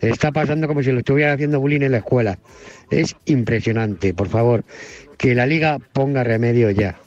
Está 0.00 0.30
pasando 0.30 0.68
como 0.68 0.80
si 0.80 0.92
lo 0.92 1.00
estuviera 1.00 1.32
haciendo 1.32 1.58
bullying 1.58 1.80
en 1.80 1.90
la 1.90 1.98
escuela. 1.98 2.38
Es 2.92 3.16
impresionante, 3.24 4.14
por 4.14 4.28
favor, 4.28 4.64
que 5.18 5.34
la 5.34 5.44
liga 5.44 5.80
ponga 5.92 6.22
remedio 6.22 6.70
ya. 6.70 7.00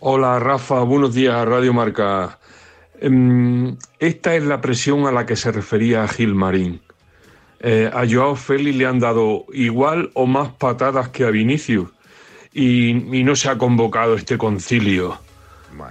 Hola 0.00 0.40
Rafa, 0.40 0.80
buenos 0.80 1.14
días 1.14 1.46
Radio 1.46 1.72
Marca. 1.72 2.40
Em, 3.00 3.76
esta 4.00 4.34
es 4.34 4.42
la 4.42 4.60
presión 4.60 5.06
a 5.06 5.12
la 5.12 5.24
que 5.24 5.36
se 5.36 5.52
refería 5.52 6.08
Gil 6.08 6.34
Marín. 6.34 6.80
Eh, 7.60 7.88
a 7.94 8.04
Joao 8.10 8.34
Félix 8.34 8.76
le 8.76 8.86
han 8.86 8.98
dado 8.98 9.46
igual 9.52 10.10
o 10.14 10.26
más 10.26 10.48
patadas 10.48 11.10
que 11.10 11.22
a 11.22 11.30
Vinicius 11.30 11.90
y 12.52 13.22
no 13.24 13.34
se 13.36 13.48
ha 13.48 13.58
convocado 13.58 14.14
este 14.14 14.36
concilio. 14.36 15.23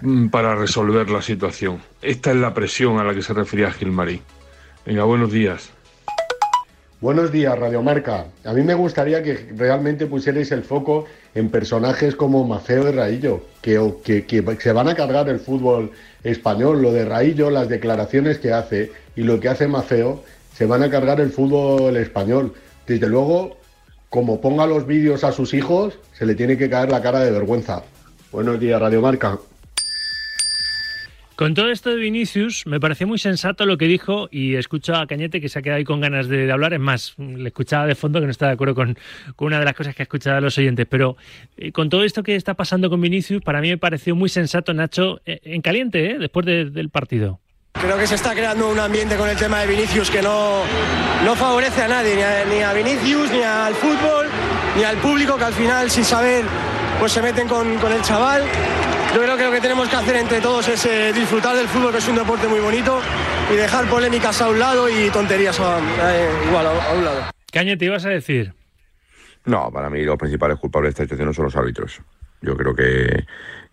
Mm, 0.01 0.27
para 0.29 0.55
resolver 0.55 1.09
la 1.09 1.21
situación. 1.21 1.81
Esta 2.01 2.31
es 2.31 2.37
la 2.37 2.53
presión 2.53 2.99
a 2.99 3.03
la 3.03 3.13
que 3.13 3.21
se 3.21 3.33
refería 3.33 3.71
Gilmarín. 3.71 4.21
Venga, 4.85 5.03
buenos 5.03 5.31
días. 5.31 5.71
Buenos 7.03 7.33
días, 7.33 7.59
Radiomarca. 7.59 8.27
A 8.45 8.53
mí 8.53 8.61
me 8.61 8.75
gustaría 8.75 9.21
que 9.21 9.49
realmente 9.57 10.05
pusierais 10.05 10.53
el 10.53 10.63
foco 10.63 11.03
en 11.35 11.49
personajes 11.49 12.15
como 12.15 12.45
Mafeo 12.45 12.87
y 12.87 12.91
Raillo, 12.93 13.43
que, 13.61 13.95
que, 14.05 14.25
que, 14.25 14.57
se 14.61 14.71
van 14.71 14.87
a 14.87 14.95
cargar 14.95 15.27
el 15.27 15.41
fútbol 15.41 15.91
español. 16.23 16.81
Lo 16.81 16.93
de 16.93 17.03
Raillo, 17.03 17.49
las 17.49 17.67
declaraciones 17.67 18.39
que 18.39 18.53
hace 18.53 18.93
y 19.17 19.23
lo 19.23 19.41
que 19.41 19.49
hace 19.49 19.67
Mafeo, 19.67 20.23
se 20.53 20.65
van 20.65 20.81
a 20.81 20.89
cargar 20.89 21.19
el 21.19 21.31
fútbol 21.31 21.97
español. 21.97 22.53
Desde 22.87 23.09
luego, 23.09 23.57
como 24.07 24.39
ponga 24.39 24.65
los 24.65 24.87
vídeos 24.87 25.25
a 25.25 25.33
sus 25.33 25.53
hijos, 25.53 25.99
se 26.13 26.25
le 26.25 26.35
tiene 26.35 26.57
que 26.57 26.69
caer 26.69 26.89
la 26.89 27.01
cara 27.01 27.19
de 27.19 27.31
vergüenza. 27.31 27.83
Buenos 28.31 28.61
días, 28.61 28.79
Radio 28.79 29.01
Marca. 29.01 29.37
Con 31.35 31.55
todo 31.55 31.69
esto 31.69 31.89
de 31.89 31.95
Vinicius, 31.95 32.67
me 32.67 32.79
pareció 32.79 33.07
muy 33.07 33.17
sensato 33.17 33.65
lo 33.65 33.77
que 33.77 33.85
dijo 33.85 34.29
y 34.31 34.55
escucho 34.55 34.95
a 34.95 35.07
Cañete 35.07 35.41
que 35.41 35.49
se 35.49 35.57
ha 35.57 35.61
quedado 35.63 35.77
ahí 35.77 35.83
con 35.83 35.99
ganas 35.99 36.27
de, 36.27 36.51
hablar. 36.51 36.73
Es 36.73 36.79
más, 36.79 37.15
le 37.17 37.47
escuchaba 37.47 37.87
de 37.87 37.95
fondo 37.95 38.19
que 38.19 38.25
no 38.25 38.31
está 38.31 38.47
de 38.47 38.53
acuerdo 38.53 38.75
con, 38.75 38.97
una 39.37 39.59
de 39.59 39.65
las 39.65 39.73
cosas 39.73 39.95
que 39.95 40.03
ha 40.03 40.05
escuchado 40.05 40.37
a 40.37 40.41
los 40.41 40.57
oyentes. 40.57 40.85
Pero 40.87 41.17
eh, 41.57 41.71
con 41.71 41.89
todo 41.89 42.03
esto 42.03 42.21
que 42.21 42.35
está 42.35 42.53
pasando 42.53 42.89
con 42.89 43.01
Vinicius, 43.01 43.41
para 43.41 43.61
mí 43.61 43.69
me 43.69 43.77
pareció 43.77 44.15
muy 44.15 44.29
sensato, 44.29 44.73
Nacho, 44.73 45.21
eh, 45.25 45.39
en 45.43 45.61
caliente, 45.61 46.11
¿eh? 46.11 46.17
después 46.19 46.45
del 46.45 46.89
partido. 46.89 47.39
Creo 47.73 47.97
que 47.97 48.07
se 48.07 48.15
está 48.15 48.33
creando 48.33 48.69
un 48.69 48.79
ambiente 48.79 49.17
con 49.17 49.27
el 49.27 49.35
tema 49.35 49.59
de 49.61 49.67
Vinicius 49.67 50.09
que 50.09 50.21
no, 50.21 50.61
no 51.25 51.35
favorece 51.35 51.81
a 51.81 51.87
nadie, 51.87 52.15
ni 52.49 52.61
a, 52.61 52.73
Vinicius, 52.73 53.31
ni 53.31 53.41
al 53.41 53.73
fútbol, 53.73 54.27
ni 54.77 54.83
al 54.83 54.97
público 54.97 55.37
que 55.37 55.43
al 55.43 55.53
final, 55.53 55.89
sin 55.89 56.05
saber, 56.05 56.45
pues 56.99 57.11
se 57.11 57.21
meten 57.21 57.47
con, 57.47 57.67
el 57.67 58.01
chaval. 58.03 58.43
Yo 59.13 59.21
creo 59.21 59.37
que 59.37 59.43
lo 59.43 59.51
que 59.51 59.61
tenemos 59.61 59.87
que 59.89 59.95
hacer 59.95 60.15
entre 60.15 60.41
todos 60.41 60.67
es 60.67 60.85
eh, 60.87 61.13
disfrutar 61.13 61.55
del 61.55 61.67
fútbol, 61.67 61.91
que 61.91 61.99
es 61.99 62.07
un 62.07 62.15
deporte 62.15 62.47
muy 62.47 62.59
bonito, 62.59 62.99
y 63.53 63.55
dejar 63.55 63.87
polémicas 63.87 64.41
a 64.41 64.49
un 64.49 64.57
lado 64.57 64.89
y 64.89 65.11
tonterías 65.11 65.59
a, 65.59 65.77
eh, 65.77 66.29
igual 66.47 66.65
a, 66.65 66.93
un 66.95 67.05
lado. 67.05 67.21
Caña, 67.51 67.77
te 67.77 67.85
ibas 67.85 68.03
a 68.05 68.09
decir? 68.09 68.55
No, 69.45 69.69
para 69.71 69.91
mí 69.91 70.01
los 70.03 70.17
principales 70.17 70.57
culpables 70.57 70.89
de 70.89 70.91
esta 70.91 71.03
situación 71.03 71.27
no 71.27 71.33
son 71.33 71.45
los 71.45 71.55
árbitros. 71.55 72.01
Yo 72.41 72.57
creo 72.57 72.73
que 72.73 73.23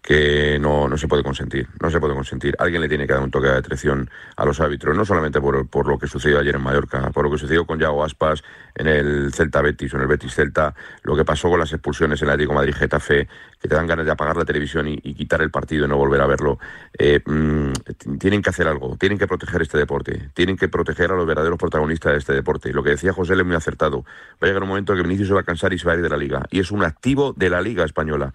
que 0.03 0.59
no, 0.59 0.89
no 0.89 0.97
se 0.97 1.09
puede 1.09 1.23
consentir, 1.23 1.69
no 1.81 1.91
se 1.91 2.01
puede 2.01 2.15
consentir. 2.15 2.55
Alguien 2.59 2.81
le 2.81 2.89
tiene 2.89 3.07
que 3.07 3.13
dar 3.13 3.23
un 3.23 3.31
toque 3.31 3.49
de 3.49 3.59
atención 3.59 4.11
a 4.37 4.45
los 4.45 4.61
árbitros, 4.61 4.97
no 4.97 5.05
solamente 5.05 5.41
por, 5.41 5.69
por, 5.69 5.87
lo 5.87 5.99
que 5.99 6.07
sucedió 6.07 6.39
ayer 6.39 6.55
en 6.55 6.63
Mallorca, 6.63 7.11
por 7.11 7.25
lo 7.25 7.31
que 7.31 7.39
sucedió 7.39 7.67
con 7.67 7.79
Yago 7.79 8.03
Aspas 8.03 8.43
en 8.75 8.87
el 8.87 9.33
Celta 9.35 9.61
Betis 9.61 9.93
o 9.93 9.97
en 9.97 10.03
el 10.03 10.09
Betis 10.09 10.35
Celta, 10.35 10.75
lo 11.03 11.17
que 11.17 11.25
pasó 11.25 11.51
con 11.51 11.61
las 11.61 11.73
expulsiones 11.73 12.21
en 12.23 12.29
el 12.29 12.33
Atlético 12.33 12.55
Madrid 12.55 12.75
Getafe, 12.75 13.29
que 13.61 13.69
te 13.69 13.75
dan 13.75 13.87
ganas 13.87 14.07
de 14.07 14.13
apagar 14.13 14.37
la 14.37 14.45
televisión 14.45 14.89
y, 14.89 14.99
quitar 15.21 15.43
el 15.43 15.51
partido 15.51 15.85
y 15.85 15.89
no 15.89 15.99
volver 15.99 16.23
a 16.23 16.27
verlo. 16.27 16.59
Eh, 16.99 17.21
mm, 17.25 17.73
tienen 18.19 18.41
que 18.41 18.49
hacer 18.49 18.67
algo, 18.67 18.97
tienen 18.97 19.19
que 19.19 19.27
proteger 19.27 19.61
este 19.61 19.77
deporte, 19.77 20.31
tienen 20.33 20.57
que 20.57 20.69
proteger 20.69 21.13
a 21.13 21.15
los 21.15 21.27
verdaderos 21.27 21.59
protagonistas 21.59 22.13
de 22.13 22.19
este 22.19 22.33
deporte. 22.33 22.73
Lo 22.73 22.83
que 22.83 22.91
decía 22.91 23.13
José 23.13 23.35
es 23.35 23.45
muy 23.45 23.57
acertado. 23.57 24.05
Va 24.43 24.43
a 24.43 24.47
llegar 24.47 24.63
un 24.63 24.71
momento 24.71 24.95
que 24.95 25.03
Vinicius 25.03 25.29
se 25.29 25.35
va 25.35 25.41
a 25.41 25.45
cansar 25.45 25.75
y 25.75 25.79
se 25.79 25.87
va 25.87 25.93
a 25.93 25.97
ir 25.97 26.03
de 26.03 26.09
la 26.09 26.17
liga. 26.17 26.47
Y 26.51 26.61
es 26.61 26.71
un 26.71 26.85
activo 26.85 27.35
de 27.37 27.51
la 27.51 27.61
liga 27.61 27.85
española 27.85 28.33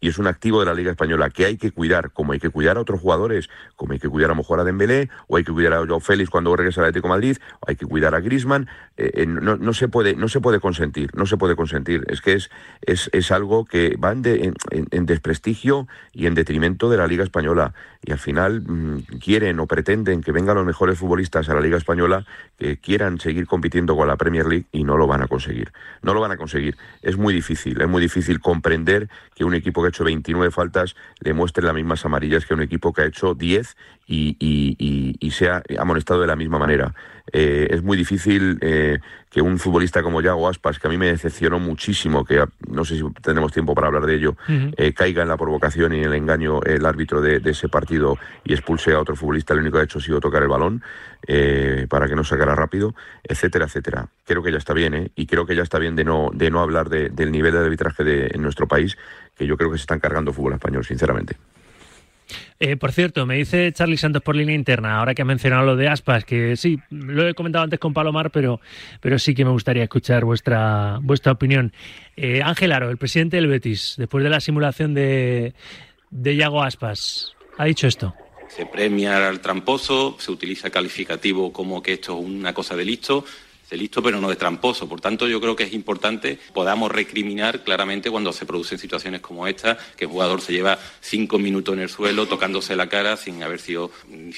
y 0.00 0.08
es 0.08 0.18
un 0.18 0.26
activo 0.26 0.60
de 0.60 0.66
la 0.66 0.74
Liga 0.74 0.90
Española 0.90 1.30
que 1.30 1.44
hay 1.44 1.56
que 1.56 1.70
cuidar, 1.70 2.12
como 2.12 2.32
hay 2.32 2.40
que 2.40 2.50
cuidar 2.50 2.76
a 2.76 2.80
otros 2.80 3.00
jugadores, 3.00 3.48
como 3.76 3.92
hay 3.92 3.98
que 3.98 4.08
cuidar 4.08 4.30
a 4.30 4.34
mejor 4.34 4.60
a 4.60 4.64
Dembélé, 4.64 5.10
o 5.26 5.36
hay 5.36 5.44
que 5.44 5.52
cuidar 5.52 5.74
a 5.74 5.86
Joao 5.86 6.00
Félix 6.00 6.30
cuando 6.30 6.54
regresa 6.54 6.80
al 6.80 6.88
Atlético 6.88 7.08
Madrid, 7.08 7.38
o 7.60 7.68
hay 7.68 7.76
que 7.76 7.86
cuidar 7.86 8.14
a 8.14 8.20
Griezmann, 8.20 8.68
eh, 8.96 9.10
eh, 9.14 9.26
no, 9.26 9.72
se 9.74 9.88
puede, 9.88 10.14
no 10.14 10.28
se 10.28 10.40
puede 10.40 10.60
consentir, 10.60 11.10
no 11.14 11.26
se 11.26 11.36
puede 11.36 11.56
consentir. 11.56 12.04
Es 12.08 12.20
que 12.20 12.34
es, 12.34 12.50
es, 12.82 13.30
algo 13.30 13.64
que 13.64 13.96
va 13.96 14.12
en, 14.12 14.54
en, 14.90 15.06
desprestigio 15.06 15.86
y 16.12 16.26
en 16.26 16.34
detrimento 16.34 16.90
de 16.90 16.96
la 16.96 17.06
Liga 17.06 17.22
Española. 17.22 17.74
Y 18.04 18.12
al 18.12 18.18
final 18.18 18.62
mm, 18.62 19.18
quieren 19.22 19.60
o 19.60 19.66
pretenden 19.66 20.22
que 20.22 20.32
vengan 20.32 20.56
los 20.56 20.66
mejores 20.66 20.98
futbolistas 20.98 21.48
a 21.48 21.54
la 21.54 21.60
Liga 21.60 21.76
Española 21.76 22.24
que 22.56 22.78
quieran 22.78 23.20
seguir 23.20 23.46
compitiendo 23.46 23.96
con 23.96 24.08
la 24.08 24.16
Premier 24.16 24.46
League 24.46 24.66
y 24.72 24.84
no 24.84 24.96
lo 24.96 25.06
van 25.06 25.22
a 25.22 25.28
conseguir. 25.28 25.72
No 26.02 26.14
lo 26.14 26.20
van 26.20 26.32
a 26.32 26.36
conseguir. 26.36 26.76
Es 27.02 27.16
muy 27.16 27.32
difícil, 27.34 27.80
es 27.80 27.88
muy 27.88 28.00
difícil 28.00 28.40
comprender 28.40 29.08
que 29.34 29.44
un 29.44 29.54
equipo 29.54 29.82
que 29.82 29.87
ha 29.88 29.90
hecho 29.90 30.04
29 30.04 30.50
faltas 30.50 30.94
le 31.20 31.32
muestre 31.32 31.64
las 31.64 31.74
mismas 31.74 32.04
amarillas 32.04 32.46
que 32.46 32.54
un 32.54 32.62
equipo 32.62 32.92
que 32.92 33.02
ha 33.02 33.06
hecho 33.06 33.34
10 33.34 33.76
y, 34.06 34.36
y, 34.38 35.30
se 35.30 35.50
ha 35.50 35.62
amonestado 35.78 36.20
de 36.20 36.26
la 36.26 36.36
misma 36.36 36.58
manera. 36.58 36.94
Eh, 37.32 37.68
es 37.70 37.82
muy 37.82 37.96
difícil 37.96 38.58
eh, 38.60 38.98
que 39.30 39.42
un 39.42 39.58
futbolista 39.58 40.02
como 40.02 40.20
Yago 40.20 40.48
Aspas, 40.48 40.78
que 40.78 40.86
a 40.86 40.90
mí 40.90 40.96
me 40.96 41.06
decepcionó 41.06 41.58
muchísimo, 41.58 42.24
que 42.24 42.44
no 42.68 42.84
sé 42.84 42.96
si 42.96 43.02
tendremos 43.22 43.52
tiempo 43.52 43.74
para 43.74 43.88
hablar 43.88 44.06
de 44.06 44.14
ello, 44.14 44.36
eh, 44.48 44.92
caiga 44.94 45.22
en 45.22 45.28
la 45.28 45.36
provocación 45.36 45.92
y 45.94 45.98
en 45.98 46.04
el 46.04 46.14
engaño 46.14 46.62
el 46.62 46.86
árbitro 46.86 47.20
de, 47.20 47.42
ese 47.44 47.68
partido 47.68 48.16
y 48.44 48.52
expulse 48.52 48.92
a 48.92 49.00
otro 49.00 49.16
futbolista, 49.16 49.54
lo 49.54 49.60
único 49.60 49.76
que 49.76 49.82
ha 49.82 49.84
hecho 49.84 49.98
ha 49.98 50.02
sido 50.02 50.20
tocar 50.20 50.42
el 50.42 50.48
balón 50.48 50.82
para 51.88 52.08
que 52.08 52.14
no 52.14 52.24
sacara 52.24 52.54
rápido, 52.54 52.94
etcétera, 53.22 53.66
etcétera. 53.66 54.08
Creo 54.24 54.42
que 54.42 54.52
ya 54.52 54.58
está 54.58 54.72
bien, 54.72 55.10
y 55.14 55.26
creo 55.26 55.46
que 55.46 55.56
ya 55.56 55.62
está 55.62 55.78
bien 55.78 55.96
de 55.96 56.04
no, 56.04 56.30
de 56.32 56.50
no 56.50 56.60
hablar 56.60 56.88
del 56.88 57.32
nivel 57.32 57.52
de 57.52 57.58
arbitraje 57.58 58.04
de, 58.04 58.30
en 58.32 58.42
nuestro 58.42 58.66
país, 58.66 58.96
que 59.36 59.46
yo 59.46 59.56
creo 59.56 59.70
que 59.70 59.78
se 59.78 59.82
están 59.82 60.00
cargando 60.00 60.32
fútbol 60.32 60.54
español, 60.54 60.84
sinceramente. 60.84 61.36
Eh, 62.60 62.76
por 62.76 62.90
cierto, 62.90 63.24
me 63.24 63.36
dice 63.36 63.72
Charlie 63.72 63.96
Santos 63.96 64.20
por 64.20 64.34
línea 64.34 64.54
interna, 64.54 64.98
ahora 64.98 65.14
que 65.14 65.22
ha 65.22 65.24
mencionado 65.24 65.64
lo 65.64 65.76
de 65.76 65.86
Aspas, 65.86 66.24
que 66.24 66.56
sí, 66.56 66.80
lo 66.90 67.28
he 67.28 67.34
comentado 67.34 67.62
antes 67.62 67.78
con 67.78 67.94
Palomar, 67.94 68.32
pero, 68.32 68.60
pero 69.00 69.18
sí 69.20 69.32
que 69.34 69.44
me 69.44 69.52
gustaría 69.52 69.84
escuchar 69.84 70.24
vuestra, 70.24 70.98
vuestra 71.00 71.30
opinión. 71.30 71.72
Eh, 72.16 72.42
Ángel 72.42 72.72
Aro, 72.72 72.90
el 72.90 72.96
presidente 72.96 73.36
del 73.36 73.46
Betis, 73.46 73.94
después 73.96 74.24
de 74.24 74.30
la 74.30 74.40
simulación 74.40 74.92
de, 74.92 75.54
de 76.10 76.36
Yago 76.36 76.62
Aspas, 76.62 77.32
ha 77.58 77.64
dicho 77.64 77.86
esto. 77.86 78.14
Se 78.48 78.66
premia 78.66 79.28
al 79.28 79.40
tramposo, 79.40 80.16
se 80.18 80.32
utiliza 80.32 80.70
calificativo 80.70 81.52
como 81.52 81.80
que 81.80 81.92
esto 81.92 82.18
es 82.18 82.24
una 82.24 82.54
cosa 82.54 82.74
de 82.74 82.84
listo, 82.84 83.24
de 83.70 83.76
listo 83.76 84.02
pero 84.02 84.20
no 84.20 84.28
de 84.28 84.36
tramposo. 84.36 84.88
Por 84.88 85.00
tanto, 85.00 85.26
yo 85.28 85.40
creo 85.40 85.56
que 85.56 85.64
es 85.64 85.72
importante 85.72 86.38
podamos 86.52 86.90
recriminar 86.90 87.62
claramente 87.62 88.10
cuando 88.10 88.32
se 88.32 88.46
producen 88.46 88.78
situaciones 88.78 89.20
como 89.20 89.46
esta, 89.46 89.78
que 89.96 90.04
el 90.04 90.10
jugador 90.10 90.40
se 90.40 90.52
lleva 90.52 90.78
cinco 91.00 91.38
minutos 91.38 91.74
en 91.74 91.80
el 91.80 91.88
suelo 91.88 92.26
tocándose 92.26 92.76
la 92.76 92.88
cara 92.88 93.16
sin 93.16 93.42
haber 93.42 93.60
sido, 93.60 93.90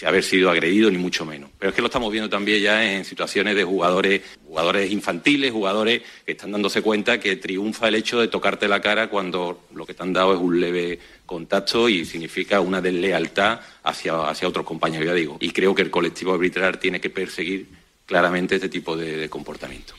haber 0.04 0.24
sido 0.24 0.50
agredido, 0.50 0.90
ni 0.90 0.98
mucho 0.98 1.24
menos. 1.24 1.50
Pero 1.58 1.70
es 1.70 1.76
que 1.76 1.82
lo 1.82 1.86
estamos 1.88 2.10
viendo 2.10 2.28
también 2.28 2.62
ya 2.62 2.92
en 2.92 3.04
situaciones 3.04 3.54
de 3.54 3.64
jugadores, 3.64 4.22
jugadores 4.46 4.90
infantiles, 4.90 5.52
jugadores 5.52 6.02
que 6.24 6.32
están 6.32 6.52
dándose 6.52 6.82
cuenta 6.82 7.20
que 7.20 7.36
triunfa 7.36 7.88
el 7.88 7.94
hecho 7.94 8.20
de 8.20 8.28
tocarte 8.28 8.68
la 8.68 8.80
cara 8.80 9.08
cuando 9.08 9.66
lo 9.74 9.86
que 9.86 9.94
te 9.94 10.02
han 10.02 10.12
dado 10.12 10.34
es 10.34 10.40
un 10.40 10.60
leve 10.60 10.98
contacto 11.26 11.88
y 11.88 12.04
significa 12.04 12.60
una 12.60 12.80
deslealtad 12.80 13.60
hacia, 13.84 14.28
hacia 14.28 14.48
otros 14.48 14.66
compañeros, 14.66 15.06
ya 15.06 15.14
digo. 15.14 15.36
Y 15.40 15.50
creo 15.50 15.74
que 15.74 15.82
el 15.82 15.90
colectivo 15.90 16.34
arbitral 16.34 16.78
tiene 16.78 17.00
que 17.00 17.10
perseguir 17.10 17.79
claramente 18.10 18.56
este 18.56 18.68
tipo 18.68 18.96
de, 18.96 19.30
comportamiento. 19.30 19.94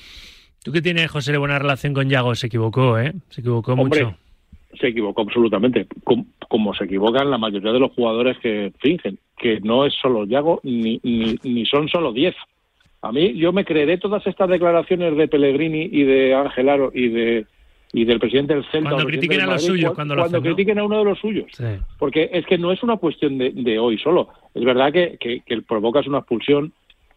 Tú 0.63 0.71
que 0.73 0.81
tienes, 0.81 1.09
José, 1.09 1.35
buena 1.37 1.57
relación 1.57 1.93
con 1.93 2.09
Yago, 2.09 2.35
se 2.35 2.47
equivocó, 2.47 2.99
¿eh? 2.99 3.13
Se 3.29 3.39
equivocó 3.39 3.75
mucho. 3.75 4.13
Se 4.79 4.87
equivocó 4.87 5.21
absolutamente, 5.21 5.87
como, 6.49 6.73
se 6.73 6.83
equivocan 6.83 7.31
la 7.31 7.37
mayoría 7.37 7.71
de 7.71 7.79
los 7.79 7.93
jugadores 7.93 8.37
que 8.39 8.73
fingen, 8.79 9.17
que 9.37 9.61
no 9.61 9.85
es 9.85 9.93
solo 10.01 10.25
Yago 10.25 10.59
ni, 10.63 10.99
ni, 11.03 11.65
son 11.65 11.87
solo 11.87 12.11
10. 12.11 12.35
A 13.01 13.11
mí, 13.13 13.33
yo 13.35 13.53
me 13.53 13.63
creeré 13.63 13.97
todas 13.97 14.27
estas 14.27 14.49
declaraciones 14.49 15.15
de 15.15 15.27
Pellegrini 15.29 15.89
y 15.91 16.03
de 16.03 16.35
Angelaro 16.35 16.91
y 16.93 17.07
de 17.07 17.45
y 17.93 18.05
del 18.05 18.19
presidente 18.19 18.53
del 18.53 18.65
Celta. 18.71 18.91
Cuando 18.91 19.07
critiquen 19.07 19.41
a 19.41 19.45
los 19.47 19.65
suyos, 19.65 19.93
cuando, 19.93 20.15
cuando 20.15 20.41
critiquen 20.41 20.79
a 20.79 20.83
uno 20.83 20.99
de 20.99 21.05
los 21.05 21.19
suyos. 21.19 21.51
Porque 21.97 22.29
es 22.31 22.45
que 22.45 22.57
no 22.57 22.71
es 22.71 22.83
una 22.83 22.97
cuestión 22.97 23.37
de, 23.37 23.79
hoy 23.79 23.97
solo. 23.97 24.29
Es 24.53 24.63
verdad 24.63 24.93
que, 24.93 25.17
que, 25.19 25.41
que 25.41 25.61
provocas 25.61 26.07
una 26.07 26.19
expulsión 26.19 26.71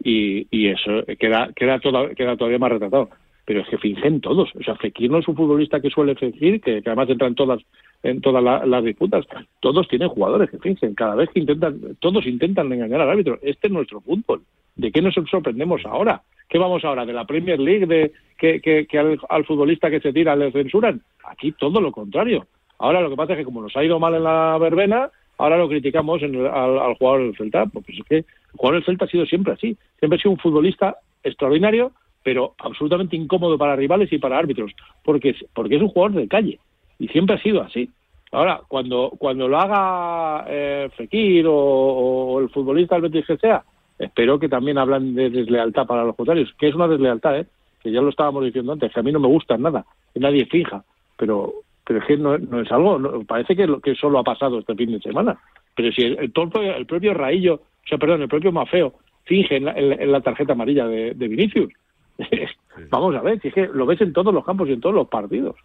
y, 0.04 0.68
eso 0.68 1.04
queda, 1.18 1.50
queda, 1.54 1.80
queda 1.80 2.36
todavía 2.36 2.58
más 2.58 2.72
retratado. 2.72 3.10
Pero 3.46 3.60
es 3.60 3.68
que 3.68 3.78
fingen 3.78 4.20
todos. 4.20 4.50
O 4.54 4.62
sea, 4.62 4.74
Fekir 4.76 5.10
no 5.10 5.18
es 5.18 5.28
un 5.28 5.36
futbolista 5.36 5.80
que 5.80 5.90
suele 5.90 6.14
fingir, 6.14 6.60
que, 6.60 6.82
además 6.84 7.10
entra 7.10 7.26
en 7.28 7.34
todas, 7.34 7.60
en 8.02 8.20
todas 8.20 8.42
las 8.66 8.84
disputas. 8.84 9.26
Todos 9.60 9.86
tienen 9.88 10.08
jugadores 10.08 10.50
que 10.50 10.58
fingen. 10.58 10.94
Cada 10.94 11.14
vez 11.14 11.28
que 11.30 11.40
intentan, 11.40 11.78
todos 12.00 12.26
intentan 12.26 12.72
engañar 12.72 13.02
al 13.02 13.10
árbitro. 13.10 13.38
Este 13.42 13.66
es 13.66 13.72
nuestro 13.72 14.00
fútbol. 14.00 14.42
¿De 14.76 14.90
qué 14.90 15.02
nos 15.02 15.14
sorprendemos 15.30 15.84
ahora? 15.84 16.22
¿Qué 16.48 16.58
vamos 16.58 16.84
ahora? 16.84 17.04
¿De 17.04 17.12
la 17.12 17.26
Premier 17.26 17.60
League? 17.60 17.86
¿De 17.86 18.12
que, 18.38 18.60
que, 18.60 18.98
al, 18.98 19.44
futbolista 19.44 19.90
que 19.90 20.00
se 20.00 20.12
tira 20.12 20.36
le 20.36 20.52
censuran? 20.52 21.00
Aquí 21.24 21.52
todo 21.52 21.80
lo 21.80 21.92
contrario. 21.92 22.46
Ahora 22.78 23.00
lo 23.00 23.10
que 23.10 23.16
pasa 23.16 23.32
es 23.32 23.38
que 23.38 23.44
como 23.44 23.62
nos 23.62 23.76
ha 23.76 23.84
ido 23.84 24.00
mal 24.00 24.14
en 24.14 24.24
la 24.24 24.58
verbena, 24.58 25.10
ahora 25.38 25.58
lo 25.58 25.68
criticamos 25.68 26.22
al, 26.22 26.94
jugador 26.94 27.22
del 27.22 27.36
Celta, 27.36 27.66
porque 27.66 27.92
es 27.92 28.04
que 28.08 28.24
el 28.54 28.58
jugador 28.58 28.74
del 28.76 28.84
Celta 28.84 29.04
ha 29.04 29.08
sido 29.08 29.26
siempre 29.26 29.52
así, 29.52 29.76
siempre 29.98 30.16
ha 30.16 30.22
sido 30.22 30.32
un 30.32 30.38
futbolista 30.38 30.96
extraordinario, 31.22 31.92
pero 32.22 32.54
absolutamente 32.58 33.16
incómodo 33.16 33.58
para 33.58 33.76
rivales 33.76 34.12
y 34.12 34.18
para 34.18 34.38
árbitros, 34.38 34.72
porque, 35.04 35.34
porque 35.52 35.76
es 35.76 35.82
un 35.82 35.88
jugador 35.88 36.12
de 36.12 36.28
calle, 36.28 36.58
y 36.98 37.08
siempre 37.08 37.36
ha 37.36 37.42
sido 37.42 37.62
así. 37.62 37.90
Ahora, 38.32 38.60
cuando, 38.66 39.12
cuando 39.18 39.46
lo 39.46 39.58
haga 39.58 40.44
eh, 40.48 40.88
Fekir 40.96 41.44
o, 41.48 42.40
el 42.40 42.48
futbolista 42.48 42.94
del 42.94 43.10
Betis 43.10 43.26
que 43.26 43.36
sea, 43.36 43.62
espero 43.98 44.38
que 44.38 44.48
también 44.48 44.78
hablan 44.78 45.14
de 45.14 45.30
deslealtad 45.30 45.86
para 45.86 46.04
los 46.04 46.16
contrarios, 46.16 46.52
que 46.58 46.68
es 46.68 46.74
una 46.74 46.88
deslealtad, 46.88 47.40
¿eh? 47.40 47.46
que 47.82 47.92
ya 47.92 48.00
lo 48.00 48.08
estábamos 48.08 48.44
diciendo 48.44 48.72
antes, 48.72 48.92
que 48.92 49.00
a 49.00 49.02
mí 49.02 49.12
no 49.12 49.20
me 49.20 49.28
gusta 49.28 49.56
nada, 49.58 49.84
nadie 50.14 50.46
fija, 50.46 50.84
pero 51.16 51.52
pero 51.86 51.98
es 51.98 52.06
que 52.06 52.16
no, 52.16 52.34
es 52.34 52.72
algo, 52.72 52.98
parece 53.26 53.54
que, 53.54 53.68
que 53.82 53.94
solo 53.94 54.18
ha 54.18 54.24
pasado 54.24 54.58
este 54.58 54.74
fin 54.74 54.92
de 54.92 55.00
semana. 55.00 55.38
Pero 55.76 55.92
si 55.92 56.02
el, 56.02 56.18
el, 56.18 56.32
el 56.32 56.86
propio 56.86 57.12
Raillo, 57.12 57.60
o 57.84 57.88
sea, 57.88 57.98
perdón, 57.98 58.22
el 58.22 58.28
propio 58.28 58.52
Mafeo 58.52 58.94
finge 59.24 59.56
en 59.56 59.64
la, 59.64 59.72
en 59.72 60.12
la 60.12 60.20
tarjeta 60.20 60.52
amarilla 60.52 60.86
de, 60.86 61.14
de 61.14 61.28
Vinicius. 61.28 61.72
Vamos 62.90 63.14
a 63.16 63.22
ver, 63.22 63.40
si 63.40 63.48
es 63.48 63.54
que 63.54 63.66
lo 63.66 63.86
ves 63.86 64.00
en 64.00 64.12
todos 64.12 64.32
los 64.32 64.44
campos 64.44 64.68
y 64.68 64.72
en 64.72 64.80
todos 64.80 64.94
los 64.94 65.08
partidos. 65.08 65.56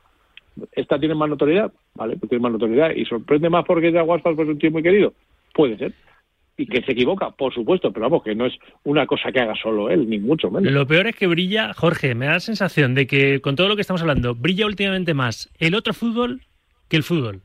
¿Esta 0.74 1.00
tiene 1.00 1.16
más 1.16 1.30
notoriedad? 1.30 1.72
Vale, 1.96 2.18
pues 2.18 2.30
tiene 2.30 2.44
más 2.44 2.52
notoriedad. 2.52 2.92
¿Y 2.96 3.06
sorprende 3.06 3.50
más 3.50 3.66
porque 3.66 3.92
ya 3.92 4.04
pues, 4.06 4.22
es 4.26 4.48
un 4.48 4.60
tío 4.60 4.72
muy 4.72 4.84
querido? 4.84 5.14
Puede 5.54 5.78
ser. 5.78 5.94
Y 6.58 6.66
que 6.66 6.82
se 6.82 6.92
equivoca, 6.92 7.32
por 7.32 7.54
supuesto, 7.54 7.92
pero 7.94 8.10
vamos, 8.10 8.24
que 8.24 8.36
no 8.36 8.46
es 8.46 8.54
una 8.84 9.08
cosa 9.08 9.32
que 9.32 9.40
haga 9.40 9.56
solo 9.56 9.90
él, 9.90 10.10
ni 10.10 10.20
mucho 10.20 10.52
menos. 10.52 10.72
Lo 10.74 10.86
peor 10.86 11.08
es 11.08 11.16
que 11.16 11.28
brilla, 11.28 11.74
Jorge, 11.74 12.16
me 12.16 12.26
da 12.26 12.34
la 12.34 12.40
sensación 12.42 12.96
de 12.96 13.08
que 13.08 13.40
con 13.40 13.56
todo 13.56 13.70
lo 13.70 13.76
que 13.76 13.82
estamos 13.82 14.02
hablando, 14.02 14.36
brilla 14.36 14.66
últimamente 14.66 15.14
más 15.14 15.50
el 15.60 15.74
otro 15.74 15.94
fútbol 15.94 16.42
que 16.90 16.98
el 16.98 17.04
fútbol. 17.04 17.42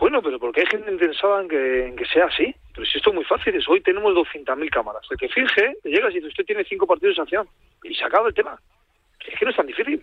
Bueno, 0.00 0.22
pero 0.22 0.38
porque 0.38 0.60
hay 0.60 0.66
gente 0.66 0.90
interesada 0.90 1.42
en 1.42 1.48
que, 1.48 1.86
en 1.88 1.94
que 1.94 2.06
sea 2.06 2.24
así. 2.24 2.54
Pero 2.74 2.86
si 2.86 2.96
esto 2.96 3.10
es 3.10 3.16
muy 3.16 3.24
fácil, 3.24 3.54
es 3.54 3.68
hoy 3.68 3.82
tenemos 3.82 4.14
200.000 4.14 4.70
cámaras. 4.70 5.06
El 5.10 5.18
que 5.18 5.28
finge, 5.28 5.76
llega 5.84 6.10
y 6.10 6.14
dice, 6.14 6.28
usted 6.28 6.46
tiene 6.46 6.64
cinco 6.64 6.86
partidos 6.86 7.16
de 7.16 7.20
sanción. 7.20 7.46
Y 7.84 7.94
se 7.94 8.04
acaba 8.04 8.28
el 8.28 8.34
tema. 8.34 8.58
Es 9.26 9.38
que 9.38 9.44
no 9.44 9.50
es 9.50 9.56
tan 9.58 9.66
difícil. 9.66 10.02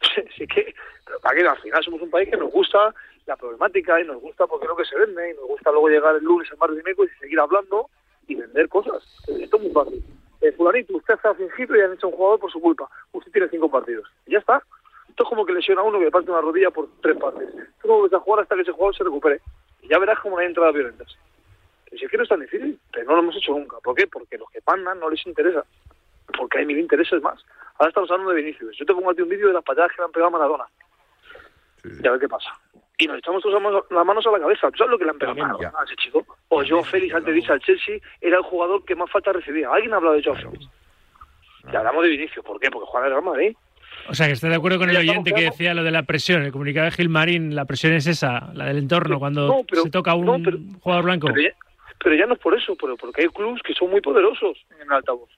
es 0.16 0.48
que, 0.48 0.74
pero 1.06 1.20
para 1.20 1.36
que 1.36 1.46
al 1.46 1.58
final 1.58 1.84
somos 1.84 2.02
un 2.02 2.10
país 2.10 2.28
que 2.28 2.36
nos 2.36 2.50
gusta 2.50 2.92
la 3.26 3.36
problemática 3.36 4.00
y 4.00 4.04
nos 4.04 4.20
gusta 4.20 4.44
porque 4.48 4.64
es 4.64 4.70
lo 4.70 4.76
que 4.76 4.84
se 4.84 4.98
vende 4.98 5.30
y 5.30 5.34
nos 5.34 5.46
gusta 5.46 5.70
luego 5.70 5.88
llegar 5.88 6.16
el 6.16 6.24
lunes 6.24 6.50
al 6.50 6.58
mar 6.58 6.70
de 6.72 6.82
Meco 6.82 7.04
y 7.04 7.08
seguir 7.20 7.38
hablando 7.38 7.88
y 8.26 8.34
vender 8.34 8.68
cosas. 8.68 9.04
Esto 9.28 9.56
es 9.56 9.62
muy 9.62 9.72
fácil. 9.72 10.02
Eh, 10.40 10.50
fulanito, 10.52 10.96
usted 10.96 11.14
ha 11.22 11.34
fingido 11.34 11.76
y 11.76 11.80
han 11.80 11.92
hecho 11.92 12.08
un 12.08 12.14
jugador 12.14 12.40
por 12.40 12.50
su 12.50 12.60
culpa. 12.60 12.88
Usted 13.12 13.30
tiene 13.30 13.48
cinco 13.48 13.70
partidos. 13.70 14.08
Y 14.26 14.32
ya 14.32 14.38
está. 14.38 14.62
Esto 15.18 15.24
es 15.24 15.30
como 15.30 15.44
que 15.44 15.52
lesiona 15.52 15.80
a 15.80 15.84
uno 15.84 15.98
que 15.98 16.04
le 16.04 16.10
parte 16.12 16.30
una 16.30 16.40
rodilla 16.40 16.70
por 16.70 16.86
tres 17.02 17.16
partes. 17.16 17.48
Tú 17.82 17.88
no 17.88 18.02
vas 18.02 18.12
a 18.12 18.20
jugar 18.20 18.42
hasta 18.42 18.54
que 18.54 18.62
ese 18.62 18.70
jugador 18.70 18.94
se 18.94 19.02
recupere. 19.02 19.40
Y 19.82 19.88
ya 19.88 19.98
verás 19.98 20.20
cómo 20.20 20.38
hay 20.38 20.46
entradas 20.46 20.72
violentas. 20.72 21.08
Si 21.90 22.04
es 22.04 22.08
que 22.08 22.16
no 22.16 22.22
es 22.22 22.28
tan 22.28 22.38
difícil, 22.38 22.78
pero 22.92 23.06
no 23.06 23.14
lo 23.14 23.22
hemos 23.22 23.36
hecho 23.36 23.50
nunca. 23.50 23.78
¿Por 23.82 23.96
qué? 23.96 24.06
Porque 24.06 24.38
los 24.38 24.48
que 24.48 24.60
mandan 24.64 25.00
no 25.00 25.10
les 25.10 25.26
interesa. 25.26 25.64
Porque 26.38 26.58
hay 26.58 26.66
mil 26.66 26.78
intereses 26.78 27.20
más. 27.20 27.44
Ahora 27.78 27.88
estamos 27.88 28.08
hablando 28.12 28.30
de 28.30 28.42
Vinicius. 28.42 28.76
Yo 28.76 28.86
te 28.86 28.94
pongo 28.94 29.10
a 29.10 29.14
ti 29.14 29.22
un 29.22 29.28
vídeo 29.28 29.48
de 29.48 29.54
las 29.54 29.64
patadas 29.64 29.90
que 29.90 29.96
le 29.98 30.04
han 30.04 30.12
pegado 30.12 30.28
a 30.28 30.38
Maradona. 30.38 30.64
Sí. 31.82 31.88
Y 32.00 32.06
a 32.06 32.12
ver 32.12 32.20
qué 32.20 32.28
pasa. 32.28 32.50
Y 32.98 33.08
nos 33.08 33.18
echamos 33.18 33.42
todas 33.42 33.60
las 33.90 34.06
manos 34.06 34.24
a 34.24 34.30
la 34.30 34.38
cabeza. 34.38 34.70
¿Tú 34.70 34.78
sabes 34.78 34.92
lo 34.92 34.98
que 34.98 35.04
le 35.04 35.10
han 35.10 35.18
pegado 35.18 35.42
a 35.42 35.46
Maradona 35.48 35.80
a 35.80 35.82
ese 35.84 35.96
chico? 35.96 36.24
O 36.50 36.62
Joe 36.64 36.84
Félix, 36.84 37.12
antes 37.12 37.34
dice 37.34 37.50
al 37.50 37.60
Chelsea, 37.60 37.98
era 38.20 38.36
el 38.36 38.44
jugador 38.44 38.84
que 38.84 38.94
más 38.94 39.10
falta 39.10 39.32
recibía. 39.32 39.68
¿Alguien 39.68 39.94
ha 39.94 39.96
hablado 39.96 40.14
de 40.14 40.22
Joe 40.22 40.36
Félix? 40.36 40.64
Y 41.72 41.74
hablamos 41.74 42.04
de 42.04 42.10
Vinicius. 42.10 42.46
¿Por 42.46 42.60
qué? 42.60 42.70
Porque 42.70 42.86
juega 42.86 43.08
en 43.08 43.12
el 43.12 43.20
Real 43.20 43.32
Madrid. 43.32 43.56
O 44.08 44.14
sea, 44.14 44.26
que 44.26 44.32
está 44.32 44.48
de 44.48 44.56
acuerdo 44.56 44.78
con 44.78 44.90
el 44.90 44.96
oyente 44.96 45.32
que 45.32 45.42
decía 45.42 45.74
lo 45.74 45.82
de 45.82 45.90
la 45.90 46.02
presión. 46.04 46.42
El 46.42 46.52
comunicado 46.52 46.86
de 46.86 46.92
Gilmarín, 46.92 47.54
la 47.54 47.64
presión 47.64 47.92
es 47.92 48.06
esa, 48.06 48.50
la 48.54 48.66
del 48.66 48.78
entorno, 48.78 49.18
cuando 49.18 49.48
no, 49.48 49.64
pero, 49.68 49.82
se 49.82 49.90
toca 49.90 50.12
a 50.12 50.14
un 50.14 50.26
no, 50.26 50.38
pero, 50.42 50.58
jugador 50.80 51.04
blanco. 51.04 51.26
Pero 51.28 51.42
ya, 51.42 51.54
pero 52.02 52.14
ya, 52.14 52.26
no 52.26 52.34
es 52.34 52.40
por 52.40 52.56
eso, 52.56 52.76
pero 52.80 52.96
porque 52.96 53.22
hay 53.22 53.28
clubes 53.28 53.60
que 53.62 53.74
son 53.74 53.90
muy 53.90 54.00
poderosos 54.00 54.56
en 54.74 54.82
el 54.82 54.92
altavoz. 54.92 55.30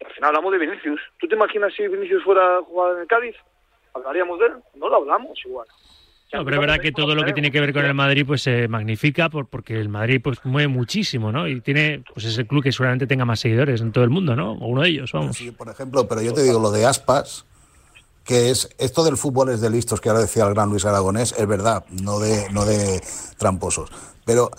Y 0.00 0.04
al 0.04 0.12
final 0.12 0.28
hablamos 0.28 0.52
de 0.52 0.58
Vinicius. 0.58 1.00
¿Tú 1.18 1.28
te 1.28 1.34
imaginas 1.34 1.72
si 1.74 1.86
Vinicius 1.88 2.24
fuera 2.24 2.58
a 2.58 2.62
jugar 2.62 2.96
en 2.96 3.02
el 3.02 3.06
Cádiz? 3.06 3.36
¿Hablaríamos 3.94 4.38
de 4.40 4.46
él? 4.46 4.52
No 4.74 4.88
lo 4.88 4.96
hablamos 4.96 5.38
igual. 5.44 5.66
No, 6.32 6.44
pero 6.44 6.56
es 6.56 6.60
verdad 6.60 6.78
que 6.80 6.92
todo 6.92 7.14
lo 7.14 7.24
que 7.24 7.34
tiene 7.34 7.50
que 7.50 7.60
ver 7.60 7.74
con 7.74 7.84
el 7.84 7.92
Madrid 7.92 8.24
pues 8.26 8.42
se 8.42 8.66
magnifica 8.66 9.28
por, 9.28 9.48
porque 9.48 9.78
el 9.78 9.90
Madrid 9.90 10.18
pues 10.22 10.42
mueve 10.44 10.68
muchísimo, 10.68 11.30
¿no? 11.30 11.46
Y 11.46 11.60
tiene 11.60 12.02
pues 12.12 12.24
es 12.24 12.38
el 12.38 12.46
club 12.46 12.62
que 12.62 12.72
seguramente 12.72 13.06
tenga 13.06 13.26
más 13.26 13.40
seguidores 13.40 13.82
en 13.82 13.92
todo 13.92 14.02
el 14.02 14.08
mundo, 14.08 14.34
¿no? 14.34 14.52
O 14.52 14.68
uno 14.68 14.82
de 14.82 14.88
ellos, 14.88 15.12
vamos. 15.12 15.36
Sí, 15.36 15.50
por 15.50 15.68
ejemplo, 15.68 16.08
pero 16.08 16.22
yo 16.22 16.32
te 16.32 16.42
digo 16.42 16.58
lo 16.58 16.70
de 16.70 16.86
Aspas, 16.86 17.44
que 18.24 18.50
es 18.50 18.68
esto 18.78 19.04
del 19.04 19.16
fútbol 19.16 19.50
es 19.50 19.60
de 19.60 19.70
listos 19.70 20.00
que 20.00 20.08
ahora 20.08 20.20
decía 20.20 20.44
el 20.44 20.54
gran 20.54 20.70
Luis 20.70 20.84
Aragonés, 20.84 21.34
es 21.36 21.46
verdad, 21.46 21.84
no 21.90 22.18
de 22.18 22.48
no 22.50 22.64
de 22.64 23.02
tramposos, 23.38 23.90
pero 24.24 24.50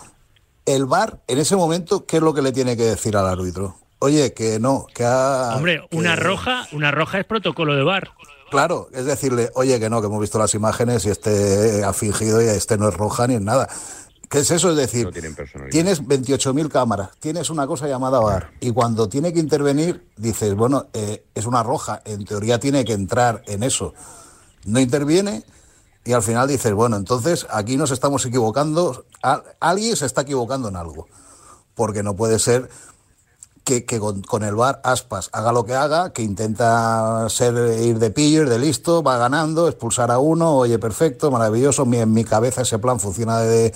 el 0.66 0.86
VAR 0.86 1.20
en 1.28 1.40
ese 1.40 1.56
momento 1.56 2.06
qué 2.06 2.18
es 2.18 2.24
lo 2.24 2.34
que 2.34 2.42
le 2.42 2.52
tiene 2.52 2.78
que 2.78 2.84
decir 2.84 3.16
al 3.18 3.28
árbitro? 3.28 3.76
Oye, 4.00 4.34
que 4.34 4.60
no, 4.60 4.86
que 4.94 5.06
ha 5.06 5.54
Hombre, 5.56 5.86
que... 5.90 5.98
una 5.98 6.16
roja, 6.16 6.68
una 6.74 6.92
roja 6.92 7.20
es 7.20 7.26
protocolo 7.26 7.74
de 7.74 7.84
VAR. 7.84 8.12
Claro, 8.52 8.90
es 8.94 9.06
decirle, 9.06 9.50
oye, 9.56 9.80
que 9.80 9.90
no, 9.90 10.00
que 10.00 10.08
hemos 10.08 10.22
visto 10.22 10.38
las 10.38 10.54
imágenes 10.54 11.06
y 11.06 11.10
este 11.10 11.84
ha 11.84 11.92
fingido 11.94 12.42
y 12.42 12.46
este 12.46 12.78
no 12.78 12.90
es 12.90 12.94
roja 12.94 13.26
ni 13.26 13.36
es 13.36 13.42
nada. 13.42 13.68
¿Qué 14.30 14.40
es 14.40 14.50
eso? 14.50 14.72
Es 14.72 14.78
decir, 14.78 15.06
no 15.06 15.70
tienes 15.70 16.04
28.000 16.04 16.70
cámaras, 16.70 17.10
tienes 17.20 17.50
una 17.50 17.68
cosa 17.68 17.88
llamada 17.88 18.20
VAR 18.20 18.52
y 18.62 18.72
cuando 18.72 19.08
tiene 19.08 19.32
que 19.32 19.40
intervenir 19.40 20.10
dices, 20.18 20.56
bueno, 20.56 20.88
eh, 20.94 21.24
es 21.36 21.46
una 21.46 21.62
roja, 21.62 22.02
en 22.06 22.26
teoría 22.26 22.60
tiene 22.60 22.84
que 22.84 22.94
entrar 22.94 23.44
en 23.46 23.62
eso. 23.62 23.94
No 24.66 24.80
interviene 24.80 25.44
y 26.04 26.14
al 26.14 26.24
final 26.24 26.48
dices, 26.48 26.74
bueno, 26.74 26.98
entonces 26.98 27.46
aquí 27.50 27.78
nos 27.78 27.92
estamos 27.92 28.26
equivocando, 28.26 29.06
alguien 29.60 29.96
se 29.96 30.06
está 30.06 30.22
equivocando 30.22 30.68
en 30.68 30.78
algo, 30.78 31.08
porque 31.76 32.02
no 32.02 32.16
puede 32.16 32.40
ser 32.40 32.70
que, 33.64 33.86
que 33.86 34.00
con, 34.00 34.22
con, 34.22 34.44
el 34.44 34.56
VAR 34.56 34.82
Aspas 34.84 35.30
haga 35.32 35.54
lo 35.54 35.64
que 35.66 35.76
haga, 35.76 36.12
que 36.12 36.22
intenta 36.22 37.28
ser 37.30 37.54
ir 37.82 38.00
de 38.00 38.12
pillo, 38.12 38.42
ir 38.42 38.50
de 38.50 38.60
listo, 38.60 39.04
va 39.04 39.18
ganando, 39.18 39.68
expulsar 39.68 40.12
a 40.12 40.20
uno, 40.20 40.56
oye, 40.56 40.80
perfecto, 40.80 41.32
maravilloso, 41.32 41.86
mi, 41.86 42.00
en 42.00 42.12
mi 42.12 42.26
cabeza 42.26 42.64
ese 42.64 42.80
plan 42.80 43.00
funciona 43.00 43.40
de, 43.40 43.48
de 43.48 43.74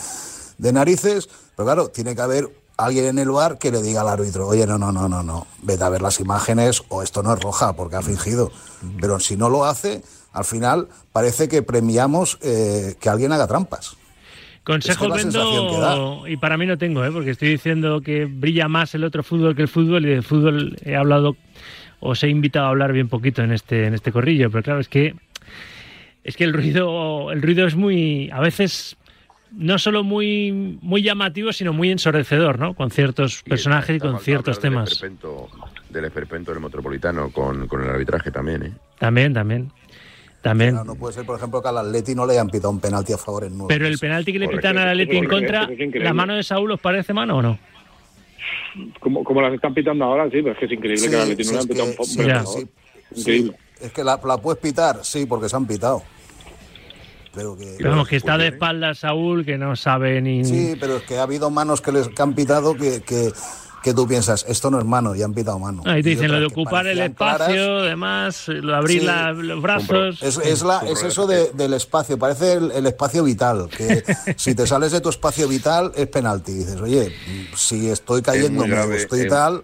narices, 0.59 1.29
pero 1.55 1.65
claro, 1.65 1.87
tiene 1.89 2.15
que 2.15 2.21
haber 2.21 2.49
alguien 2.77 3.05
en 3.05 3.19
el 3.19 3.31
bar 3.31 3.57
que 3.57 3.71
le 3.71 3.81
diga 3.81 4.01
al 4.01 4.07
árbitro, 4.07 4.47
oye, 4.47 4.65
no, 4.67 4.77
no, 4.77 4.91
no, 4.91 5.09
no, 5.09 5.23
no, 5.23 5.47
vete 5.63 5.83
a 5.83 5.89
ver 5.89 6.01
las 6.01 6.19
imágenes 6.19 6.83
o 6.89 7.01
esto 7.01 7.23
no 7.23 7.33
es 7.33 7.39
roja 7.39 7.73
porque 7.73 7.95
ha 7.95 8.01
fingido. 8.01 8.51
Pero 9.01 9.19
si 9.19 9.35
no 9.35 9.49
lo 9.49 9.65
hace, 9.65 10.03
al 10.31 10.45
final 10.45 10.87
parece 11.11 11.47
que 11.47 11.63
premiamos 11.63 12.37
eh, 12.41 12.95
que 12.99 13.09
alguien 13.09 13.31
haga 13.31 13.47
trampas. 13.47 13.97
Consejo 14.63 15.09
vendo 15.09 16.27
y 16.27 16.35
para 16.37 16.57
mí 16.57 16.65
no 16.65 16.77
tengo, 16.77 17.03
¿eh? 17.05 17.11
porque 17.11 17.31
estoy 17.31 17.49
diciendo 17.49 18.01
que 18.01 18.25
brilla 18.25 18.67
más 18.67 18.93
el 18.95 19.05
otro 19.05 19.23
fútbol 19.23 19.55
que 19.55 19.61
el 19.61 19.69
fútbol 19.69 20.05
y 20.05 20.09
de 20.09 20.21
fútbol 20.21 20.77
he 20.83 20.95
hablado 20.95 21.37
os 22.01 22.21
he 22.21 22.27
invitado 22.27 22.65
a 22.65 22.69
hablar 22.69 22.91
bien 22.91 23.07
poquito 23.07 23.41
en 23.41 23.53
este 23.53 23.85
en 23.85 23.93
este 23.93 24.11
corrillo, 24.11 24.51
pero 24.51 24.63
claro, 24.63 24.79
es 24.81 24.89
que 24.89 25.15
es 26.25 26.35
que 26.35 26.43
el 26.43 26.51
ruido 26.51 27.31
el 27.31 27.41
ruido 27.41 27.65
es 27.65 27.75
muy 27.75 28.29
a 28.29 28.41
veces 28.41 28.97
no 29.57 29.79
solo 29.79 30.03
muy 30.03 30.77
muy 30.81 31.01
llamativo, 31.01 31.51
sino 31.51 31.73
muy 31.73 31.91
ensordecedor, 31.91 32.59
¿no? 32.59 32.73
Con 32.73 32.91
ciertos 32.91 33.41
y 33.45 33.49
personajes 33.49 33.97
y 33.97 33.99
con 33.99 34.19
ciertos 34.19 34.61
del 34.61 34.71
temas. 34.71 34.91
Esperpento, 34.91 35.47
del 35.89 36.05
esperpento 36.05 36.51
del 36.53 36.61
metropolitano 36.61 37.31
con, 37.31 37.67
con 37.67 37.83
el 37.83 37.89
arbitraje 37.89 38.31
también, 38.31 38.63
¿eh? 38.63 38.71
También, 38.99 39.33
también. 39.33 39.71
También. 40.41 40.71
Claro, 40.71 40.85
no 40.85 40.95
puede 40.95 41.13
ser, 41.15 41.25
por 41.25 41.35
ejemplo, 41.37 41.61
que 41.61 41.67
al 41.67 41.77
Atleti 41.79 42.13
no 42.15 42.25
le 42.25 42.33
hayan 42.33 42.47
pitado 42.47 42.69
un 42.69 42.79
penalti 42.79 43.11
a 43.11 43.17
favor 43.17 43.43
en 43.45 43.57
nueve. 43.57 43.73
Pero 43.73 43.87
el 43.87 43.97
penalti 43.97 44.31
que 44.31 44.39
le 44.39 44.47
pitan 44.47 44.77
al 44.77 44.89
Atleti 44.89 45.17
en 45.17 45.25
contra, 45.27 45.67
¿la 45.95 46.13
mano 46.13 46.35
de 46.35 46.43
Saúl 46.43 46.71
os 46.71 46.79
parece 46.79 47.11
mano 47.13 47.37
o 47.37 47.41
no? 47.41 47.59
Como, 48.99 49.23
como 49.23 49.41
las 49.41 49.53
están 49.53 49.73
pitando 49.73 50.05
ahora, 50.05 50.25
sí, 50.25 50.41
pero 50.43 50.51
es 50.51 50.57
que 50.59 50.65
es 50.65 50.71
increíble 50.71 50.97
Sí, 51.01 51.09
que 51.09 51.15
al 51.15 51.21
Atleti 51.23 51.43
no 51.43 51.51
le 51.53 51.57
han 51.59 51.67
pitado 51.67 51.85
que- 51.87 52.21
un 52.21 52.27
no, 52.27 53.19
increíble. 53.19 53.53
Es 53.81 53.91
que 53.91 54.03
la, 54.03 54.19
la 54.25 54.37
puedes 54.37 54.61
pitar, 54.61 54.99
sí, 55.03 55.25
porque 55.25 55.49
se 55.49 55.55
han 55.55 55.65
pitado. 55.65 56.03
Pero 57.38 57.56
que. 57.56 57.76
Pero 57.78 58.04
que 58.06 58.15
está 58.17 58.38
de 58.38 58.47
espaldas 58.47 59.00
Saúl, 59.00 59.45
que 59.45 59.58
no 59.58 59.76
sabe 59.76 60.19
ni... 60.21 60.43
Sí, 60.43 60.76
pero 60.80 60.97
es 60.97 61.04
que 61.04 61.17
ha 61.19 61.23
habido 61.23 61.50
manos 61.50 61.80
que 61.82 61.91
les 61.91 62.10
que 62.10 62.21
han 62.21 62.34
pitado 62.34 62.76
que, 62.76 63.02
que, 63.04 63.32
que 63.84 63.93
tú 63.93 64.08
piensas, 64.08 64.43
esto 64.50 64.69
no 64.71 64.80
es 64.80 64.86
mano, 64.86 65.15
y 65.15 65.21
han 65.21 65.34
pitado 65.34 65.60
mano. 65.60 65.84
Ahí 65.86 66.02
te 66.04 66.10
dicen 66.10 66.32
lo 66.32 66.39
de 66.39 66.47
ocupar 66.47 66.88
el 66.88 67.00
espacio, 67.00 67.78
además, 67.80 68.50
abrir 68.73 69.02
Sí. 69.02 69.06
la- 69.06 69.32
los 69.32 69.62
brazos. 69.62 70.21
Es, 70.23 70.38
es, 70.39 70.63
la, 70.63 70.80
es 70.80 71.04
eso 71.04 71.28
de- 71.28 71.52
del 71.54 71.73
espacio, 71.73 72.17
parece 72.17 72.54
el, 72.54 72.71
el 72.71 72.86
espacio 72.88 73.23
vital, 73.23 73.69
que 73.69 74.04
si 74.36 74.56
te 74.56 74.65
sales 74.67 74.91
de 74.91 75.00
tu 75.00 75.10
espacio 75.10 75.47
vital 75.47 75.91
es 75.95 76.08
penalti. 76.08 76.54
Dices, 76.54 76.82
oye, 76.82 77.13
si 77.56 77.89
estoy 77.89 78.21
cayendo, 78.21 78.62
muy 78.63 78.69
grave, 78.71 78.97
estoy 78.97 79.21
es- 79.21 79.28
tal. 79.30 79.63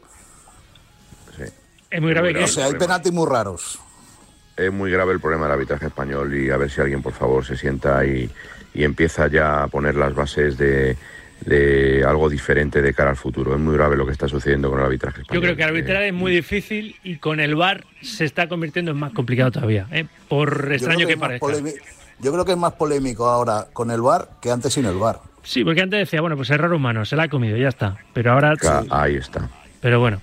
Es 1.90 2.02
muy 2.02 2.12
grave 2.12 2.34
que... 2.34 2.44
O 2.44 2.48
sea, 2.48 2.66
hay 2.66 2.74
penaltis 2.74 3.12
muy 3.14 3.28
raros. 3.28 3.80
Es 4.56 4.72
muy 4.72 4.92
grave 4.92 5.14
el 5.14 5.20
problema 5.20 5.46
del 5.46 5.54
arbitraje 5.54 5.88
español 5.88 6.36
y 6.36 6.50
a 6.50 6.58
ver 6.58 6.70
si 6.70 6.80
alguien, 6.82 7.02
por 7.02 7.14
favor, 7.14 7.44
se 7.46 7.58
sienta 7.58 8.06
y, 8.06 8.30
y 8.74 8.84
empieza 8.84 9.28
ya 9.28 9.64
a 9.64 9.68
poner 9.68 9.96
las 9.96 10.14
bases 10.14 10.58
de, 10.58 10.96
de 11.42 12.04
algo 12.08 12.30
diferente 12.30 12.82
de 12.82 12.94
cara 12.94 13.10
al 13.12 13.16
futuro. 13.16 13.54
Es 13.54 13.60
muy 13.60 13.74
grave 13.76 13.98
lo 13.98 14.06
que 14.06 14.12
está 14.12 14.28
sucediendo 14.28 14.70
con 14.70 14.80
el 14.80 14.86
arbitraje 14.86 15.18
Yo 15.18 15.22
español. 15.24 15.44
creo 15.44 15.56
que 15.56 15.64
arbitrar 15.64 16.04
Eh, 16.04 16.08
es 16.10 16.14
muy 16.14 16.32
difícil 16.32 16.96
y 17.04 17.18
con 17.18 17.40
el 17.40 17.56
VAR 17.56 17.84
se 18.02 18.26
está 18.26 18.48
convirtiendo 18.48 18.92
en 18.92 18.98
más 18.98 19.12
complicado 19.12 19.52
todavía, 19.52 19.88
¿eh? 19.92 20.06
por 20.30 20.68
Yo 20.68 20.74
extraño 20.74 21.08
que, 21.08 21.18
parezca. 21.18 21.48
Yo 22.20 22.32
creo 22.32 22.46
que 22.46 22.52
es 22.52 22.58
más 22.58 22.74
polémico 22.74 23.28
ahora 23.28 23.68
con 23.74 23.90
el 23.92 24.02
VAR 24.02 24.30
que 24.42 24.52
antes 24.52 24.74
sin 24.74 24.86
el 24.86 24.96
VAR. 24.96 25.20
Sí, 25.42 25.64
porque 25.66 25.82
antes 25.82 26.00
decía, 26.00 26.22
bueno, 26.22 26.38
pues 26.38 26.50
error 26.52 26.72
humano, 26.74 27.04
se 27.06 27.16
la 27.16 27.24
ha 27.24 27.28
comido, 27.28 27.58
ya 27.58 27.68
está. 27.70 27.98
Pero 28.14 28.32
ahora... 28.32 28.54
Ahí 28.92 29.16
está. 29.16 29.50
Pero 29.82 30.00
bueno. 30.00 30.22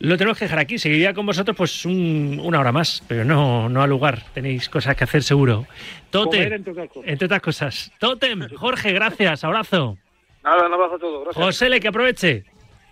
Lo 0.00 0.16
tenemos 0.16 0.38
que 0.38 0.46
dejar 0.46 0.58
aquí. 0.58 0.78
Seguiría 0.78 1.12
con 1.14 1.26
vosotros 1.26 1.56
pues 1.56 1.84
un- 1.84 2.40
una 2.42 2.58
hora 2.60 2.72
más, 2.72 3.02
pero 3.06 3.24
no, 3.24 3.68
no 3.68 3.82
al 3.82 3.90
lugar. 3.90 4.22
Tenéis 4.34 4.68
cosas 4.68 4.96
que 4.96 5.04
hacer 5.04 5.22
seguro. 5.22 5.66
Totem, 6.10 6.52
entre 6.52 6.72
otras 6.72 6.88
cosas. 6.88 7.08
entre 7.10 7.24
otras 7.26 7.42
cosas. 7.42 7.92
Totem, 7.98 8.48
Jorge, 8.56 8.92
gracias, 8.92 9.44
abrazo. 9.44 9.98
Nada, 10.42 10.66
un 10.66 10.72
abrazo 10.72 10.94
a 10.94 10.98
todos. 10.98 11.24
Gracias. 11.24 11.44
Josele, 11.44 11.80
que 11.80 11.88
aproveche. 11.88 12.44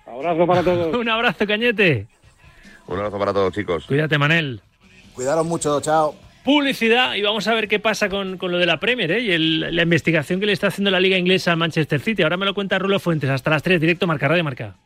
Abrazo 0.07 0.47
para 0.47 0.63
todos. 0.63 0.95
Un 1.01 1.09
abrazo, 1.09 1.47
Cañete. 1.47 2.07
Un 2.87 2.99
abrazo 2.99 3.19
para 3.19 3.33
todos, 3.33 3.53
chicos. 3.55 3.85
Cuídate, 3.87 4.17
Manel. 4.19 4.61
Cuidaros 5.15 5.45
mucho, 5.47 5.81
chao. 5.81 6.15
publicidad 6.45 7.15
y 7.15 7.23
vamos 7.23 7.47
a 7.49 7.55
ver 7.55 7.69
qué 7.69 7.79
pasa 7.79 8.09
con, 8.09 8.39
con 8.39 8.51
lo 8.53 8.59
de 8.59 8.65
la 8.67 8.79
Premier 8.81 9.11
¿eh? 9.13 9.21
y 9.21 9.33
el- 9.33 9.75
la 9.77 9.83
investigación 9.83 10.41
que 10.41 10.47
le 10.47 10.53
está 10.53 10.69
haciendo 10.69 10.91
la 10.91 11.01
Liga 11.01 11.19
Inglesa 11.19 11.53
al 11.53 11.57
Manchester 11.59 12.01
City. 12.01 12.23
Ahora 12.23 12.37
me 12.39 12.47
lo 12.47 12.55
cuenta 12.55 12.79
Rulo 12.79 12.99
Fuentes. 13.01 13.29
Hasta 13.29 13.51
las 13.51 13.63
3, 13.63 13.81
directo 13.81 14.07
Marca 14.07 14.29
Radio 14.29 14.45
Marca. 14.45 14.77